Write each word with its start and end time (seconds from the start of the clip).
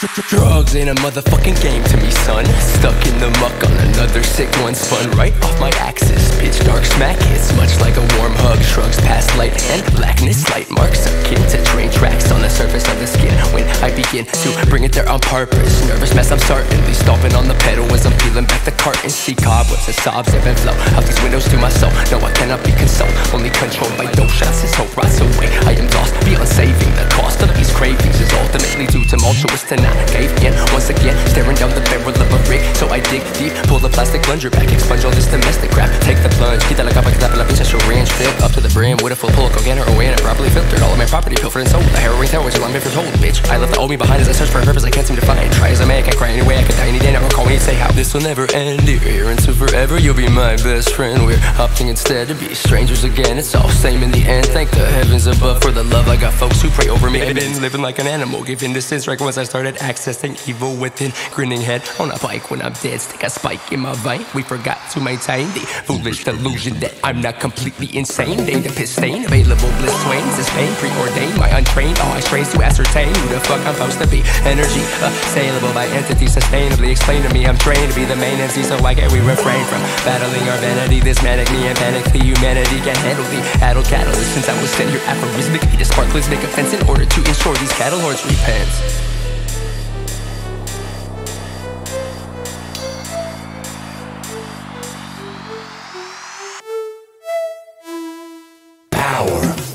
Drugs 0.00 0.74
ain't 0.74 0.88
a 0.88 0.94
motherfucking 1.04 1.60
game 1.60 1.84
to 1.84 1.96
me, 1.98 2.10
son. 2.24 2.46
Stuck 2.80 2.96
in 3.04 3.20
the 3.20 3.28
muck 3.36 3.52
on 3.68 3.76
another 3.92 4.22
sick 4.22 4.48
one, 4.64 4.74
spun 4.74 5.10
right 5.12 5.34
off 5.44 5.60
my 5.60 5.68
axis. 5.76 6.32
Pitch 6.40 6.56
dark 6.64 6.84
smack 6.96 7.20
hits, 7.28 7.52
much 7.52 7.76
like 7.84 8.00
a 8.00 8.04
warm 8.16 8.32
hug. 8.40 8.56
Shrugs 8.64 8.96
past 9.04 9.28
light 9.36 9.52
and 9.68 9.84
blackness, 9.92 10.48
light 10.48 10.70
marks 10.70 11.04
akin 11.04 11.44
to 11.52 11.62
train 11.68 11.90
tracks 11.90 12.32
on 12.32 12.40
the 12.40 12.48
surface 12.48 12.88
of 12.88 12.98
the 12.98 13.06
skin. 13.06 13.36
When 13.52 13.68
I 13.84 13.92
begin 13.92 14.24
to 14.24 14.48
bring 14.72 14.84
it 14.84 14.92
there 14.92 15.06
on 15.06 15.20
purpose, 15.20 15.84
nervous 15.84 16.14
mess, 16.14 16.32
I'm 16.32 16.40
certainly 16.48 16.94
stomping 16.94 17.34
on 17.34 17.46
the 17.46 17.58
pedal 17.60 17.84
as 17.92 18.06
I'm 18.06 18.16
peeling 18.24 18.46
back 18.46 18.64
the 18.64 18.72
curtain. 18.72 19.10
See 19.10 19.34
cobwebs 19.34 19.84
and 19.84 19.96
sobs 20.00 20.32
ebb 20.32 20.48
and 20.48 20.58
flow 20.64 20.72
out 20.96 21.04
these 21.04 21.20
windows 21.20 21.44
to 21.52 21.58
my 21.58 21.68
soul. 21.68 21.92
No, 22.08 22.24
I 22.24 22.32
cannot 22.32 22.64
be 22.64 22.72
consoled, 22.72 23.12
only 23.36 23.50
controlled 23.50 23.92
by 24.00 24.08
dope 24.16 24.32
shots. 24.32 24.64
His 24.64 24.72
hope 24.72 24.96
rots 24.96 25.20
away. 25.20 25.52
I 25.68 25.76
am 25.76 25.92
lost 25.92 26.16
beyond 26.24 26.48
saving. 26.48 26.88
The 26.96 27.04
cost 27.12 27.44
of 27.44 27.52
these 27.52 27.68
cravings 27.76 28.16
is 28.16 28.32
ultimately 28.32 28.88
too 28.88 29.04
tumultuous 29.04 29.68
to 29.68 29.76
cave. 30.08 30.30
Once 30.72 30.90
again, 30.90 31.16
staring 31.28 31.56
down 31.56 31.70
the 31.74 31.84
barrel 31.90 32.10
of 32.10 32.28
a 32.32 32.38
rig. 32.50 32.62
So 32.76 32.88
I 32.88 33.00
dig 33.10 33.22
deep, 33.34 33.52
pull 33.68 33.78
the 33.78 33.88
plastic 33.88 34.22
plunger 34.22 34.50
back, 34.50 34.72
expunge 34.72 35.04
all 35.04 35.10
this 35.12 35.26
domestic 35.26 35.70
crap. 35.70 35.90
Take 36.02 36.22
the 36.22 36.30
plunge, 36.36 36.62
quita 36.64 36.84
la 36.84 36.92
capa 36.92 37.10
que 37.10 37.18
tapa 37.18 37.36
la 37.36 37.44
pincha 37.44 37.64
ranch. 37.88 38.10
Fill 38.12 38.32
up 38.44 38.52
to 38.52 38.60
the 38.60 38.68
brim 38.70 38.98
with 39.02 39.12
a 39.12 39.16
full 39.16 39.30
pull 39.30 39.46
of 39.46 39.52
cocaine 39.52 39.78
or 39.78 39.86
and 39.88 40.20
properly 40.20 40.50
filtered. 40.50 40.80
All 40.82 40.92
of 40.92 40.98
my 40.98 41.06
property 41.06 41.36
pilfered 41.36 41.62
and 41.62 41.70
sold. 41.70 41.84
The 41.84 42.00
harrowing 42.00 42.28
tale 42.28 42.44
which 42.44 42.56
I'm 42.58 42.72
for 42.80 42.90
told, 42.90 43.08
bitch. 43.20 43.44
I 43.48 43.56
left 43.56 43.72
the 43.74 43.78
old 43.78 43.90
me 43.90 43.96
behind 43.96 44.22
as 44.22 44.28
I 44.28 44.32
search 44.32 44.50
for 44.50 44.60
a 44.60 44.64
purpose 44.64 44.84
I 44.84 44.90
can't 44.90 45.06
seem 45.06 45.16
to 45.16 45.26
find. 45.26 45.50
Try 45.54 45.70
as 45.70 45.80
I 45.80 45.84
may, 45.84 45.98
I 45.98 46.02
can't 46.02 46.16
cry 46.16 46.30
anyway. 46.30 46.56
I 46.56 46.62
could 46.62 46.76
die 46.76 46.88
any 46.88 46.98
day. 46.98 47.12
Never 47.12 47.28
call 47.28 47.46
me 47.46 47.54
and 47.54 47.62
say 47.62 47.74
how. 47.74 47.90
This 47.92 48.14
will 48.14 48.22
never 48.22 48.46
end 48.54 48.88
here 48.88 49.30
into 49.30 49.52
forever. 49.52 49.98
You'll 49.98 50.14
be 50.14 50.28
my 50.28 50.56
best 50.56 50.94
friend. 50.94 51.24
We're 51.24 51.36
opting 51.58 51.88
instead 51.88 52.28
to 52.28 52.34
be 52.34 52.54
strangers 52.54 53.04
again. 53.04 53.38
It's 53.38 53.54
all 53.54 53.68
same 53.68 54.02
in 54.02 54.10
the 54.10 54.22
end. 54.22 54.46
Thank 54.46 54.70
the 54.70 54.86
heavens 54.86 55.26
above 55.26 55.62
for 55.62 55.70
the 55.72 55.84
love 55.84 56.08
I 56.08 56.16
got. 56.16 56.32
Folks 56.34 56.62
who 56.62 56.70
pray 56.70 56.88
over 56.88 57.10
me. 57.10 57.22
I've 57.22 57.34
been 57.34 57.60
living 57.60 57.82
like 57.82 57.98
an 57.98 58.06
animal, 58.06 58.42
giving 58.42 58.72
distance 58.72 59.06
right 59.08 59.20
once 59.20 59.38
I 59.38 59.44
started 59.44 59.76
accessing 59.80 60.36
evil 60.48 60.76
within. 60.76 61.12
Grinning 61.32 61.60
head 61.60 61.82
on 61.98 62.10
a 62.10 62.18
bike 62.18 62.50
when 62.50 62.62
I'm 62.62 62.72
dead. 62.84 63.00
Stick 63.00 63.22
a 63.24 63.30
spike 63.30 63.72
in 63.72 63.80
my 63.80 63.94
vein. 64.04 64.24
We 64.34 64.42
forgot 64.42 64.78
to 64.92 65.00
maintain 65.00 65.48
the 65.52 65.64
foolish 65.88 66.24
delusion 66.24 66.78
that 66.80 66.94
I'm 67.02 67.20
not 67.20 67.40
completely 67.40 67.88
insane. 67.96 68.44
They 68.44 68.60
the 68.60 68.70
piss 68.70 68.96
stain. 68.96 69.24
Available 69.24 69.72
bliss 69.80 69.96
swains 70.04 70.38
is 70.38 70.48
pain 70.50 70.72
preordained. 70.76 71.36
My 71.36 71.48
untrained 71.48 71.98
eyes 71.98 72.24
trains 72.28 72.52
to 72.52 72.62
ascertain 72.62 73.12
who 73.14 73.28
the 73.28 73.40
fuck 73.40 73.60
I'm 73.66 73.74
supposed 73.74 74.00
to 74.00 74.08
be. 74.08 74.22
Energy 74.44 74.84
assailable 75.02 75.72
by 75.72 75.86
entities 75.88 76.36
sustainably. 76.36 76.92
Explain 76.92 77.22
to 77.22 77.32
me 77.34 77.46
I'm 77.46 77.58
trained 77.58 77.90
to 77.90 77.96
be 77.96 78.04
the 78.04 78.16
main 78.16 78.38
MC, 78.38 78.62
so 78.62 78.76
why 78.82 78.94
can't 78.94 79.12
we 79.12 79.20
refrain 79.20 79.64
from 79.66 79.80
battling 80.04 80.46
our 80.48 80.58
vanity? 80.58 81.00
This 81.00 81.22
manic 81.22 81.50
me 81.50 81.66
and 81.66 81.76
panic 81.76 82.04
the 82.12 82.22
humanity 82.22 82.78
can 82.80 82.96
handle 83.06 83.24
the 83.32 83.40
adult 83.64 83.86
catalyst. 83.86 84.34
Since 84.34 84.48
I 84.48 84.60
was 84.60 84.70
sent 84.70 84.90
here 84.90 85.00
aphorismically 85.10 85.78
to 85.78 85.84
sparklers 85.84 86.28
make 86.28 86.42
offense 86.42 86.72
in 86.72 86.86
order 86.86 87.06
to 87.06 87.18
ensure 87.24 87.54
these 87.56 87.72
cattle 87.72 87.98
horns 88.00 88.24
repent. 88.24 89.09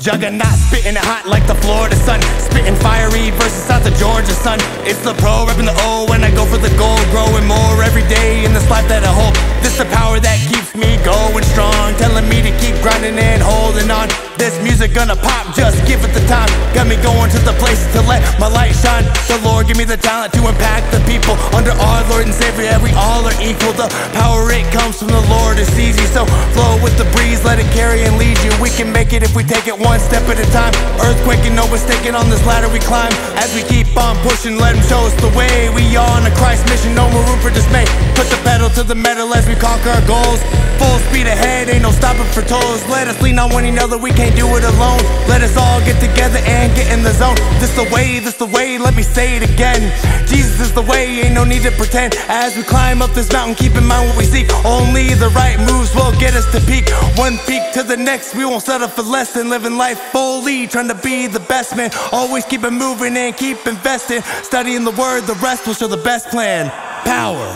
Juggernaut 0.06 0.54
spitting 0.54 0.94
it 0.94 1.02
hot 1.02 1.26
like 1.26 1.44
the 1.50 1.56
Florida 1.66 1.96
sun. 1.96 2.22
Spitting 2.38 2.76
fiery 2.76 3.34
versus 3.42 3.66
South 3.66 3.84
of 3.90 3.94
Georgia, 3.98 4.30
sun. 4.38 4.60
It's 4.86 5.02
the 5.02 5.14
pro 5.18 5.42
repping 5.42 5.66
the 5.66 5.74
O 5.82 6.06
when 6.08 6.22
I 6.22 6.30
go 6.30 6.46
for 6.46 6.58
the 6.62 6.70
gold. 6.78 7.02
Growing 7.10 7.42
more 7.42 7.82
every 7.82 8.06
day 8.06 8.44
in 8.44 8.54
this 8.54 8.70
life 8.70 8.86
that 8.86 9.02
I 9.02 9.10
hold. 9.10 9.34
This 9.66 9.74
the 9.78 9.84
power 9.90 10.20
that 10.20 10.38
keeps 10.46 10.78
me 10.78 10.94
going 11.02 11.42
strong. 11.50 11.98
Telling 11.98 12.28
me 12.30 12.38
to 12.38 12.54
keep 12.62 12.78
grinding 12.86 13.18
and 13.18 13.42
holding 13.42 13.90
on. 13.90 14.06
This 14.36 14.60
music 14.60 14.92
gonna 14.92 15.16
pop, 15.16 15.56
just 15.56 15.80
give 15.88 16.04
it 16.04 16.12
the 16.12 16.20
time. 16.28 16.48
Got 16.76 16.86
me 16.92 17.00
going 17.00 17.32
to 17.32 17.40
the 17.40 17.56
places 17.56 17.88
to 17.96 18.04
let 18.04 18.20
my 18.38 18.48
light 18.48 18.76
shine. 18.76 19.08
The 19.32 19.40
Lord 19.40 19.66
give 19.66 19.80
me 19.80 19.84
the 19.84 19.96
talent 19.96 20.36
to 20.36 20.44
impact 20.44 20.92
the 20.92 21.00
people. 21.08 21.40
Under 21.56 21.72
our 21.72 22.04
Lord 22.12 22.28
and 22.28 22.34
Savior, 22.36 22.68
every 22.68 22.92
all 22.92 23.24
are 23.24 23.36
equal. 23.40 23.72
The 23.72 23.88
power 24.12 24.44
it 24.52 24.68
comes 24.76 25.00
from 25.00 25.08
the 25.08 25.24
Lord, 25.32 25.56
it's 25.58 25.72
easy. 25.80 26.04
So 26.12 26.28
flow 26.52 26.76
with 26.84 26.92
the 27.00 27.08
breeze, 27.16 27.40
let 27.48 27.58
it 27.58 27.68
carry 27.72 28.04
and 28.04 28.20
lead 28.20 28.36
you. 28.44 28.52
We 28.60 28.68
can 28.68 28.92
make 28.92 29.16
it 29.16 29.24
if 29.24 29.34
we 29.34 29.42
take 29.42 29.66
it 29.66 29.76
one 29.76 30.00
step 30.00 30.28
at 30.28 30.36
a 30.36 30.48
time. 30.52 30.72
Earthquaking, 31.00 31.56
no 31.56 31.64
mistaking 31.72 32.14
on 32.14 32.28
this 32.28 32.44
ladder 32.44 32.68
we 32.68 32.78
climb. 32.84 33.12
As 33.40 33.48
we 33.56 33.64
keep 33.64 33.88
on 33.96 34.20
pushing, 34.20 34.60
let 34.60 34.76
him 34.76 34.84
show 34.84 35.00
us 35.08 35.16
the 35.16 35.32
way. 35.32 35.72
We 35.72 35.96
on 35.96 36.28
a 36.28 36.32
Christ 36.36 36.68
mission, 36.68 36.94
no 36.94 37.08
more 37.08 37.24
room 37.24 37.40
for 37.40 37.48
dismay. 37.48 37.88
Put 38.12 38.28
the 38.28 38.36
pedal 38.44 38.68
to 38.76 38.84
the 38.84 38.94
metal 38.94 39.32
as 39.32 39.48
we 39.48 39.56
conquer 39.56 39.96
our 39.96 40.04
goals. 40.04 40.44
Full 40.76 40.98
speed 41.08 41.24
ahead, 41.26 41.70
ain't 41.72 41.88
no 41.88 41.90
stopping 41.90 42.28
for 42.36 42.44
toes. 42.44 42.84
Let 42.92 43.08
us 43.08 43.16
lean 43.22 43.38
on 43.38 43.48
one 43.48 43.64
another, 43.64 43.96
we 43.96 44.12
can't 44.26 44.38
do 44.38 44.56
it 44.56 44.64
alone. 44.64 44.98
Let 45.28 45.42
us 45.42 45.56
all 45.56 45.80
get 45.80 46.00
together 46.00 46.38
and 46.38 46.74
get 46.74 46.92
in 46.92 47.02
the 47.02 47.12
zone. 47.12 47.36
This 47.60 47.74
the 47.76 47.88
way, 47.94 48.18
this 48.18 48.34
the 48.34 48.46
way, 48.46 48.78
let 48.78 48.94
me 48.96 49.02
say 49.02 49.36
it 49.36 49.42
again. 49.42 49.92
Jesus 50.26 50.60
is 50.60 50.72
the 50.72 50.82
way, 50.82 51.20
ain't 51.20 51.34
no 51.34 51.44
need 51.44 51.62
to 51.62 51.70
pretend. 51.72 52.14
As 52.28 52.56
we 52.56 52.62
climb 52.62 53.02
up 53.02 53.12
this 53.12 53.32
mountain, 53.32 53.54
keep 53.54 53.74
in 53.76 53.86
mind 53.86 54.08
what 54.08 54.18
we 54.18 54.24
seek. 54.24 54.52
Only 54.64 55.14
the 55.14 55.28
right 55.30 55.58
moves 55.58 55.94
will 55.94 56.12
get 56.18 56.34
us 56.34 56.50
to 56.52 56.60
peak. 56.66 56.88
One 57.16 57.38
peak 57.46 57.62
to 57.74 57.82
the 57.82 57.96
next, 57.96 58.34
we 58.34 58.44
won't 58.44 58.62
settle 58.62 58.88
for 58.88 59.02
less 59.02 59.32
than 59.32 59.48
living 59.48 59.76
life 59.76 59.98
fully, 60.10 60.66
trying 60.66 60.88
to 60.88 60.98
be 61.08 61.26
the 61.26 61.40
best 61.40 61.76
man. 61.76 61.90
Always 62.10 62.44
keep 62.44 62.64
it 62.64 62.72
moving 62.72 63.16
and 63.16 63.36
keep 63.36 63.66
investing. 63.66 64.22
Studying 64.42 64.84
the 64.84 64.96
word, 65.02 65.22
the 65.22 65.34
rest 65.34 65.66
will 65.66 65.74
show 65.74 65.86
the 65.88 66.02
best 66.02 66.28
plan. 66.30 66.70
Power. 67.04 67.48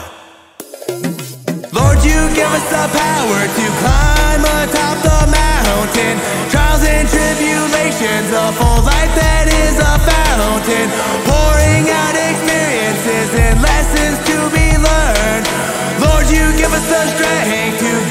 Lord, 1.73 1.99
you 2.05 2.21
give 2.39 2.51
us 2.59 2.67
the 2.71 2.85
power 2.95 3.41
to 3.59 3.65
climb 3.83 4.43
atop 4.45 5.03
the 5.03 5.31
mountain. 5.31 5.50
Trials 5.71 6.83
and 6.83 7.07
tribulations, 7.09 8.33
a 8.35 8.51
full 8.59 8.83
life 8.83 9.15
that 9.15 9.47
is 9.47 9.79
a 9.79 9.95
fountain. 10.03 10.89
Pouring 11.23 11.87
out 11.87 12.15
experiences 12.19 13.31
and 13.39 13.63
lessons 13.63 14.19
to 14.27 14.37
be 14.51 14.67
learned. 14.75 15.47
Lord, 16.03 16.27
you 16.27 16.43
give 16.59 16.75
us 16.75 16.87
the 16.91 17.03
strength 17.15 17.79
to 17.87 18.10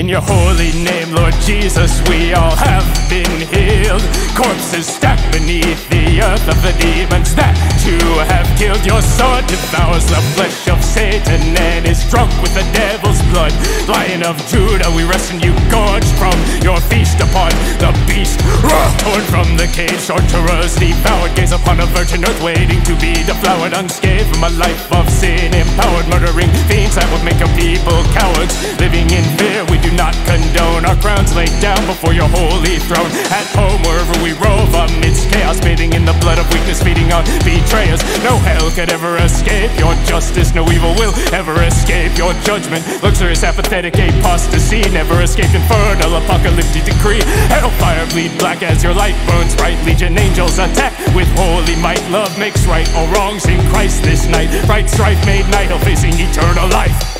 In 0.00 0.08
your 0.08 0.22
holy 0.24 0.72
name, 0.80 1.12
Lord 1.12 1.34
Jesus, 1.44 2.00
we 2.08 2.32
all 2.32 2.56
have 2.56 2.88
been 3.12 3.44
healed. 3.52 4.00
Corpses 4.32 4.88
stacked 4.88 5.28
beneath 5.28 5.76
the 5.92 6.24
earth 6.24 6.48
of 6.48 6.56
the 6.64 6.72
demons 6.80 7.36
that 7.36 7.52
you 7.84 8.00
have 8.24 8.48
killed. 8.56 8.80
Your 8.88 9.04
sword 9.04 9.44
devours 9.44 10.08
the 10.08 10.24
flesh 10.32 10.72
of 10.72 10.80
Satan 10.80 11.52
and 11.52 11.84
is 11.84 12.00
drunk 12.08 12.32
with 12.40 12.56
the 12.56 12.64
devil's 12.72 13.20
blood. 13.28 13.52
Lion 13.92 14.24
of 14.24 14.40
Judah, 14.48 14.88
we 14.96 15.04
rest 15.04 15.36
in 15.36 15.40
you, 15.44 15.52
gorged 15.68 16.08
from 16.16 16.32
your 16.64 16.80
feast 16.88 17.20
upon 17.20 17.52
the 17.76 17.92
beast. 18.08 18.40
Torn 19.04 19.20
from 19.28 19.52
the 19.60 19.68
cage, 19.68 20.00
sorcerers 20.00 20.80
devoured. 20.80 21.36
Gaze 21.36 21.52
upon 21.52 21.76
a 21.76 21.86
virgin 21.92 22.24
earth 22.24 22.40
waiting 22.40 22.80
to 22.88 22.96
be 22.96 23.20
deflowered, 23.28 23.76
unscathed 23.76 24.32
from 24.32 24.48
a 24.48 24.52
life 24.56 24.88
of 24.96 25.04
sin. 25.12 25.52
Empowered, 25.52 26.08
murdering 26.08 26.48
fiends 26.72 26.96
that 26.96 27.04
would 27.12 27.20
make 27.20 27.36
your 27.36 27.52
people 27.52 28.00
cowards. 28.16 28.56
Living 28.80 29.04
in 29.12 29.28
fear, 29.36 29.60
we 29.68 29.76
do 29.76 29.89
not 29.96 30.14
condone 30.26 30.84
our 30.84 30.96
crowns 30.96 31.34
laid 31.34 31.52
down 31.60 31.80
before 31.86 32.12
your 32.12 32.28
holy 32.28 32.78
throne. 32.86 33.10
At 33.30 33.46
home, 33.54 33.80
wherever 33.82 34.14
we 34.22 34.32
rove, 34.38 34.72
amidst 34.74 35.30
chaos, 35.30 35.60
bathing 35.60 35.92
in 35.92 36.04
the 36.04 36.16
blood 36.20 36.38
of 36.38 36.46
weakness, 36.52 36.82
feeding 36.82 37.12
on 37.12 37.24
betrayers. 37.42 38.02
No 38.22 38.36
hell 38.42 38.70
could 38.70 38.90
ever 38.90 39.16
escape 39.18 39.70
your 39.78 39.94
justice, 40.04 40.54
no 40.54 40.68
evil 40.70 40.94
will 40.94 41.14
ever 41.32 41.62
escape 41.62 42.16
your 42.16 42.32
judgment. 42.42 42.84
Luxurious, 43.02 43.42
apathetic 43.42 43.94
apostasy, 43.94 44.82
never 44.90 45.22
escape 45.22 45.52
infernal 45.54 46.16
apocalyptic 46.16 46.84
decree. 46.84 47.22
Hellfire 47.48 48.06
bleed 48.10 48.36
black 48.38 48.62
as 48.62 48.82
your 48.82 48.94
light 48.94 49.16
burns 49.26 49.54
bright. 49.56 49.78
Legion 49.84 50.16
angels 50.18 50.58
attack 50.58 50.92
with 51.14 51.28
holy 51.36 51.76
might. 51.80 52.02
Love 52.10 52.32
makes 52.38 52.66
right 52.66 52.88
all 52.94 53.06
wrongs 53.14 53.46
in 53.46 53.60
Christ 53.70 54.02
this 54.02 54.26
night. 54.26 54.50
Right 54.68 54.88
strife 54.88 55.20
made 55.26 55.48
night, 55.50 55.70
of 55.70 55.82
facing 55.82 56.14
eternal 56.14 56.68
life. 56.68 57.19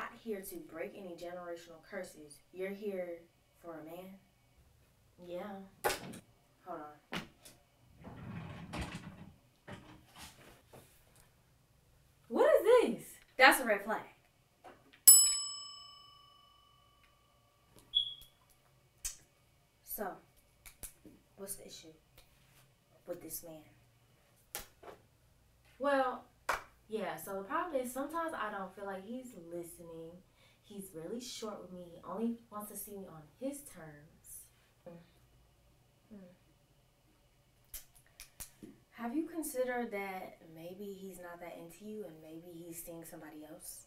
not 0.00 0.10
here 0.24 0.40
to 0.40 0.56
break 0.72 0.94
any 0.96 1.14
generational 1.14 1.82
curses. 1.88 2.38
You're 2.52 2.70
here 2.70 3.18
for 3.62 3.80
a 3.80 3.84
man? 3.84 4.14
Yeah. 5.26 5.92
Hold 6.64 6.80
on. 7.12 7.20
What 12.28 12.50
is 12.54 12.96
this? 12.96 13.04
That's 13.36 13.60
a 13.60 13.64
red 13.64 13.84
flag. 13.84 14.00
So, 19.84 20.06
what's 21.36 21.56
the 21.56 21.66
issue 21.66 21.88
with 23.06 23.20
this 23.20 23.42
man? 23.42 24.62
Well, 25.78 26.24
yeah, 26.90 27.14
so 27.14 27.34
the 27.34 27.44
problem 27.44 27.80
is 27.80 27.92
sometimes 27.92 28.32
I 28.34 28.50
don't 28.50 28.74
feel 28.74 28.84
like 28.84 29.06
he's 29.06 29.28
listening. 29.48 30.10
He's 30.64 30.90
really 30.92 31.20
short 31.20 31.62
with 31.62 31.72
me. 31.72 31.84
He 31.94 32.00
only 32.04 32.34
wants 32.50 32.72
to 32.72 32.76
see 32.76 32.96
me 32.96 33.06
on 33.06 33.22
his 33.38 33.60
terms. 33.60 34.96
Mm. 36.12 36.18
Have 38.90 39.14
you 39.14 39.28
considered 39.28 39.92
that 39.92 40.38
maybe 40.52 40.92
he's 41.00 41.18
not 41.18 41.38
that 41.38 41.56
into 41.56 41.84
you 41.84 42.04
and 42.04 42.14
maybe 42.20 42.50
he's 42.52 42.82
seeing 42.82 43.04
somebody 43.04 43.44
else? 43.48 43.86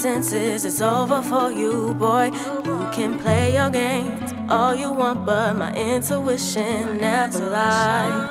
senses, 0.00 0.64
it's 0.64 0.80
over 0.80 1.20
for 1.20 1.52
you, 1.52 1.92
boy. 1.92 2.30
You 2.64 2.88
can 2.90 3.18
play 3.18 3.52
your 3.52 3.68
games 3.68 4.32
all 4.48 4.74
you 4.74 4.90
want, 4.90 5.26
but 5.26 5.54
my 5.56 5.74
intuition 5.74 6.96
never 6.96 7.38
lies. 7.50 8.29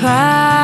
The 0.00 0.59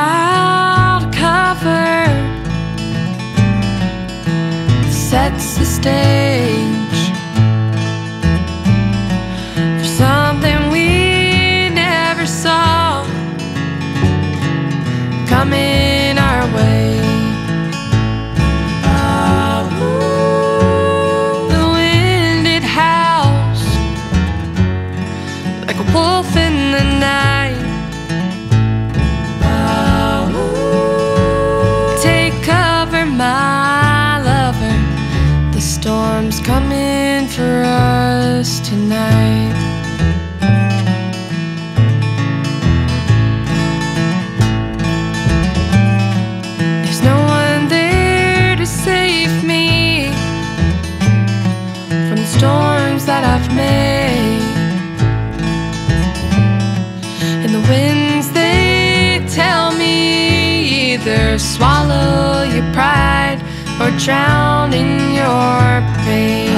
drown 64.06 64.72
in 64.72 65.14
your 65.14 65.82
pain. 66.04 66.54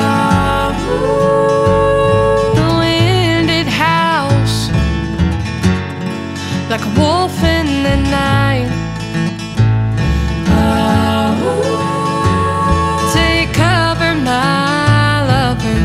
The 2.58 2.68
wind, 2.82 3.48
it 3.48 3.66
howls 3.66 4.68
like 6.68 6.84
a 6.84 6.92
wolf 7.00 7.42
in 7.42 7.66
the 7.88 7.96
night. 8.10 8.68
Take 13.14 13.54
cover, 13.54 14.14
my 14.14 15.24
lover. 15.32 15.80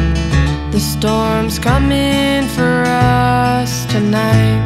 The 0.72 0.82
storm's 0.82 1.60
coming 1.60 2.46
for 2.50 2.84
us 2.88 3.86
tonight. 3.86 4.63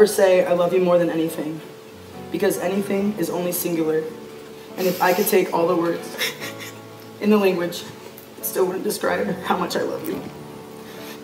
Never 0.00 0.08
say 0.08 0.46
I 0.46 0.54
love 0.54 0.72
you 0.72 0.80
more 0.80 0.96
than 0.96 1.10
anything, 1.10 1.60
because 2.32 2.56
anything 2.56 3.12
is 3.18 3.28
only 3.28 3.52
singular. 3.52 4.02
And 4.78 4.86
if 4.86 5.02
I 5.02 5.12
could 5.12 5.26
take 5.26 5.52
all 5.52 5.68
the 5.68 5.76
words 5.76 6.16
in 7.20 7.28
the 7.28 7.36
language, 7.36 7.84
it 8.38 8.46
still 8.46 8.64
wouldn't 8.64 8.82
describe 8.82 9.28
how 9.42 9.58
much 9.58 9.76
I 9.76 9.82
love 9.82 10.08
you. 10.08 10.18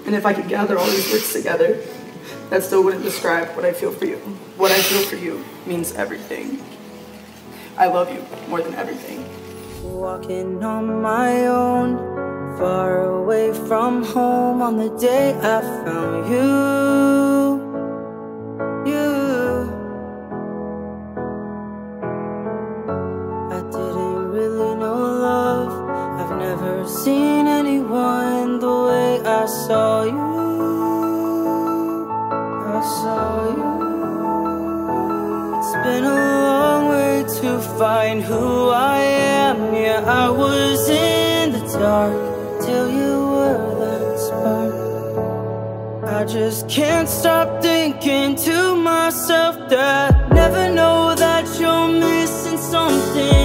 And 0.05 0.15
if 0.15 0.27
I 0.27 0.35
could 0.35 0.47
gather 0.47 0.77
all 0.77 0.85
these 0.85 1.11
words 1.11 1.33
together, 1.33 1.83
that 2.51 2.65
still 2.65 2.85
wouldn't 2.85 3.03
describe 3.03 3.49
what 3.57 3.65
I 3.65 3.73
feel 3.73 3.93
for 3.93 4.05
you. 4.05 4.19
What 4.59 4.71
I 4.73 4.79
feel 4.83 5.01
for 5.09 5.17
you 5.17 5.43
means 5.65 5.95
everything. 5.95 6.63
I 7.79 7.87
love 7.87 8.13
you 8.13 8.27
more 8.47 8.61
than 8.61 8.75
everything. 8.75 9.25
Walking 9.83 10.63
on 10.63 11.01
my 11.01 11.47
own, 11.47 11.97
far 12.59 13.07
away 13.07 13.55
from 13.55 14.05
home 14.05 14.61
on 14.61 14.77
the 14.77 14.91
day 14.99 15.33
I 15.33 15.63
found. 15.63 16.31
You. 16.31 17.36
Seen 27.07 27.47
anyone 27.47 28.59
the 28.59 28.77
way 28.89 29.21
I 29.41 29.47
saw 29.47 30.03
you. 30.03 30.27
I 32.77 32.81
saw 32.99 33.27
you. 33.59 33.71
It's 35.57 35.75
been 35.87 36.05
a 36.17 36.21
long 36.49 36.83
way 36.95 37.15
to 37.41 37.51
find 37.79 38.19
who 38.31 38.71
I 38.71 38.99
am. 39.45 39.57
Yeah, 39.73 40.25
I 40.25 40.29
was 40.31 40.81
in 40.89 41.53
the 41.53 41.65
dark 41.79 42.19
till 42.65 42.89
you 43.01 43.15
were 43.35 43.69
that 43.83 44.15
spark. 44.27 44.75
I 46.19 46.25
just 46.25 46.69
can't 46.69 47.09
stop 47.09 47.63
thinking 47.63 48.35
to 48.49 48.75
myself 48.75 49.55
that 49.71 50.33
never 50.41 50.65
know 50.75 51.15
that 51.15 51.45
you're 51.61 51.89
missing 52.07 52.59
something. 52.59 53.36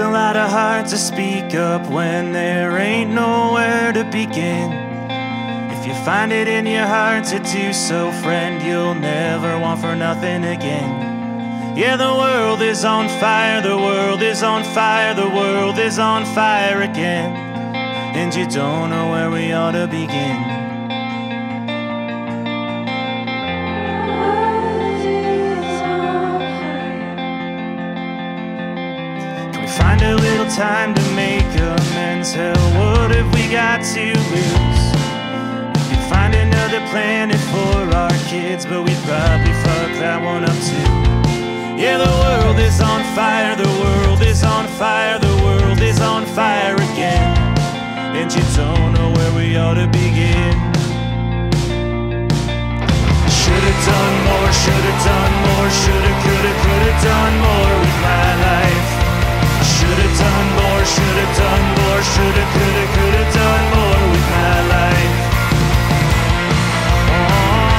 a 0.00 0.10
lot 0.10 0.34
of 0.36 0.50
heart 0.50 0.86
to 0.88 0.96
speak 0.96 1.54
up 1.54 1.86
when 1.90 2.32
there 2.32 2.78
ain't 2.78 3.10
nowhere 3.10 3.92
to 3.92 4.04
begin. 4.04 4.72
If 5.70 5.86
you 5.86 5.94
find 6.04 6.32
it 6.32 6.48
in 6.48 6.66
your 6.66 6.86
heart 6.86 7.24
to 7.26 7.38
do 7.38 7.72
so, 7.72 8.10
friend, 8.22 8.62
you'll 8.62 8.94
never 8.94 9.58
want 9.58 9.80
for 9.80 9.94
nothing 9.94 10.44
again. 10.44 11.76
Yeah, 11.76 11.96
the 11.96 12.12
world 12.12 12.62
is 12.62 12.84
on 12.84 13.08
fire, 13.20 13.60
the 13.60 13.76
world 13.76 14.22
is 14.22 14.42
on 14.42 14.64
fire, 14.64 15.14
the 15.14 15.28
world 15.28 15.78
is 15.78 15.98
on 15.98 16.24
fire 16.34 16.82
again. 16.82 17.36
And 18.16 18.34
you 18.34 18.46
don't 18.46 18.90
know 18.90 19.10
where 19.10 19.30
we 19.30 19.52
ought 19.52 19.72
to 19.72 19.86
begin. 19.86 20.59
Time 30.60 30.94
to 30.94 31.06
make 31.16 31.48
amends. 31.56 32.34
Hell, 32.34 32.52
what 32.76 33.10
have 33.16 33.32
we 33.32 33.48
got 33.48 33.80
to 33.80 34.04
lose? 34.12 34.84
We 35.72 35.82
could 35.88 36.04
find 36.12 36.34
another 36.34 36.84
planet 36.92 37.40
for 37.48 37.88
our 37.96 38.12
kids, 38.28 38.66
but 38.66 38.84
we'd 38.84 39.04
probably 39.08 39.56
fuck 39.64 39.92
that 40.04 40.20
one 40.20 40.44
up 40.44 40.58
too. 40.68 40.90
Yeah, 41.80 41.96
the 41.96 42.12
world 42.12 42.58
is 42.60 42.78
on 42.78 43.00
fire, 43.16 43.56
the 43.56 43.72
world 43.80 44.20
is 44.20 44.44
on 44.44 44.68
fire, 44.76 45.18
the 45.18 45.34
world 45.40 45.80
is 45.80 45.98
on 45.98 46.26
fire 46.36 46.76
again. 46.76 47.32
And 48.12 48.28
you 48.28 48.44
don't 48.52 48.92
know 48.92 49.16
where 49.16 49.32
we 49.32 49.56
ought 49.56 49.80
to 49.80 49.88
begin. 49.88 50.60
Should've 53.32 53.80
done 53.88 54.16
more, 54.28 54.50
should've 54.60 55.00
done 55.08 55.34
more, 55.40 55.68
shoulda, 55.72 56.12
coulda, 56.20 56.52
coulda 56.60 56.92
done 57.00 57.36
more 57.48 57.72
with 57.80 57.98
my 58.04 58.28
life. 58.44 58.88
Should've 59.64 60.18
done 60.20 60.29
more, 60.90 60.96
should've 60.96 61.36
done 61.36 61.64
more, 61.78 62.02
shoulda, 62.02 62.44
coulda, 62.52 62.86
coulda 62.94 63.24
done 63.32 63.64
more 63.74 64.02
with 64.10 64.26
my 64.30 64.60
life. 64.68 65.16
Uh-huh. 67.10 67.78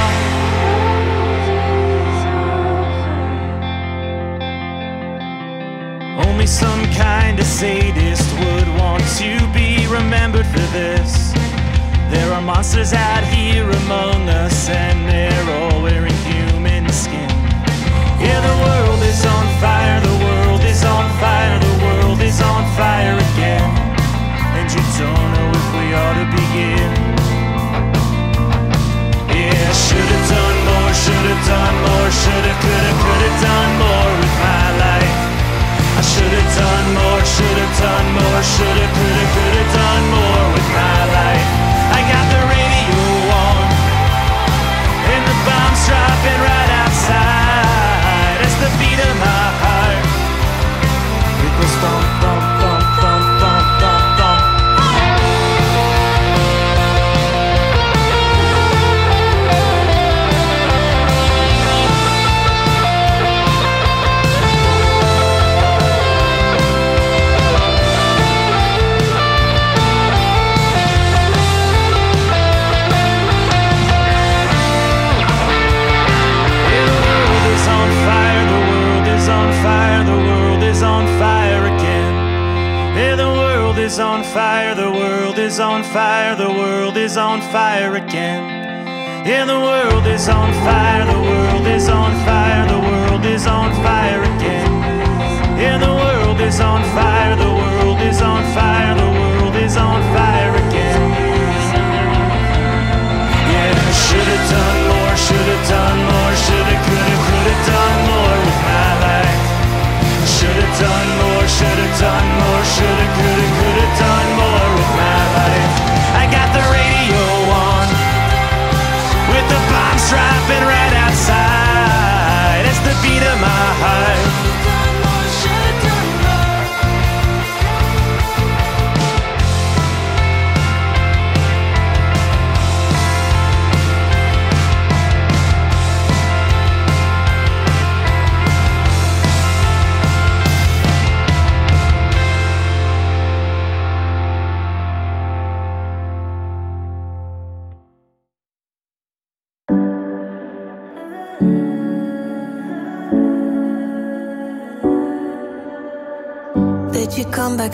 Only 6.27 6.47
some 6.47 6.85
kind 6.93 7.39
of 7.39 7.45
sadist 7.45 8.29
would 8.39 8.67
want 8.79 9.03
to 9.17 9.47
be 9.53 9.87
remembered 9.87 10.45
for 10.47 10.67
this. 10.71 11.33
There 12.09 12.33
are 12.33 12.41
monsters 12.41 12.93
out 12.93 13.23
here 13.23 13.69
among 13.69 14.29
us, 14.29 14.69
and 14.69 15.07
they're 15.09 15.49
all 15.57 15.81
wearing 15.81 16.15
human 16.25 16.89
skin. 16.91 17.29
Yeah, 18.19 18.41
the 18.41 18.55
world 18.63 19.01
is 19.03 19.25
on 19.25 19.40
to 26.15 26.25
begin. 26.35 26.91
Yeah, 29.31 29.71
should've 29.71 30.25
done 30.27 30.59
more, 30.67 30.93
should've 30.93 31.43
done 31.47 31.77
more, 31.87 32.09
shoulda, 32.11 32.53
coulda, 32.61 32.91
coulda 33.01 33.29
done 33.39 33.71
more 33.79 34.11
with 34.19 34.35
my 34.43 34.65
life. 34.83 35.17
I 35.99 36.01
should've 36.03 36.51
done 36.57 36.87
more, 36.99 37.23
should've 37.23 37.75
done 37.79 38.07
more, 38.17 38.41
shoulda, 38.43 38.87
coulda, 38.95 39.25
coulda 39.33 39.63
done 39.77 40.05
more 40.15 40.45
with 40.55 40.69
my 40.75 40.99
life. 41.17 41.47
I 41.95 41.99
got 42.11 42.25
the 42.33 42.41
radio 42.55 43.03
on, 43.45 43.67
and 45.13 45.21
the 45.29 45.37
bombs 45.47 45.81
dropping 45.87 46.39
right 46.47 46.60
is 85.51 85.59
on 85.59 85.83
fire, 85.83 86.33
the 86.33 86.47
world 86.47 86.95
is 86.95 87.17
on 87.17 87.41
fire 87.51 87.95
again. 87.95 88.41
Yeah, 89.27 89.43
the 89.43 89.59
world 89.59 90.07
is 90.07 90.29
on 90.29 90.49
fire, 90.63 91.03
the 91.03 91.19
world 91.19 91.67
is 91.67 91.89
on 91.89 92.11
fire, 92.23 92.65
the 92.71 92.79
world 92.79 93.25
is 93.25 93.47
on 93.47 93.73
fire 93.83 94.23
again. 94.33 94.71
Yeah, 95.59 95.77
the 95.77 95.91
world 95.91 96.39
is 96.39 96.61
on 96.61 96.81
fire, 96.95 97.35
the 97.35 97.51
world 97.51 97.99
is 97.99 98.21
on 98.21 98.41
fire, 98.55 98.95
the 98.95 99.11
world 99.19 99.55
is 99.57 99.75
on 99.75 99.99
fire 100.15 100.55
again. 100.63 101.03
Yeah, 103.51 103.75
I 103.75 103.91
should've 104.05 104.45
done 104.55 104.79
more, 104.87 105.15
should've 105.25 105.65
done 105.67 105.99
more, 106.11 106.33
shoulda, 106.43 106.75
coulda, 106.85 107.15
coulda 107.27 107.55
done 107.67 107.99
more 108.07 108.37
with 108.47 108.59
my 108.71 108.89
life. 109.03 109.41
Should've 110.31 110.75
done 110.79 111.09
more, 111.19 111.45
should've 111.57 111.95
done 111.99 112.27
more, 112.39 112.63
shoulda, 112.71 113.07
coulda, 113.19 113.30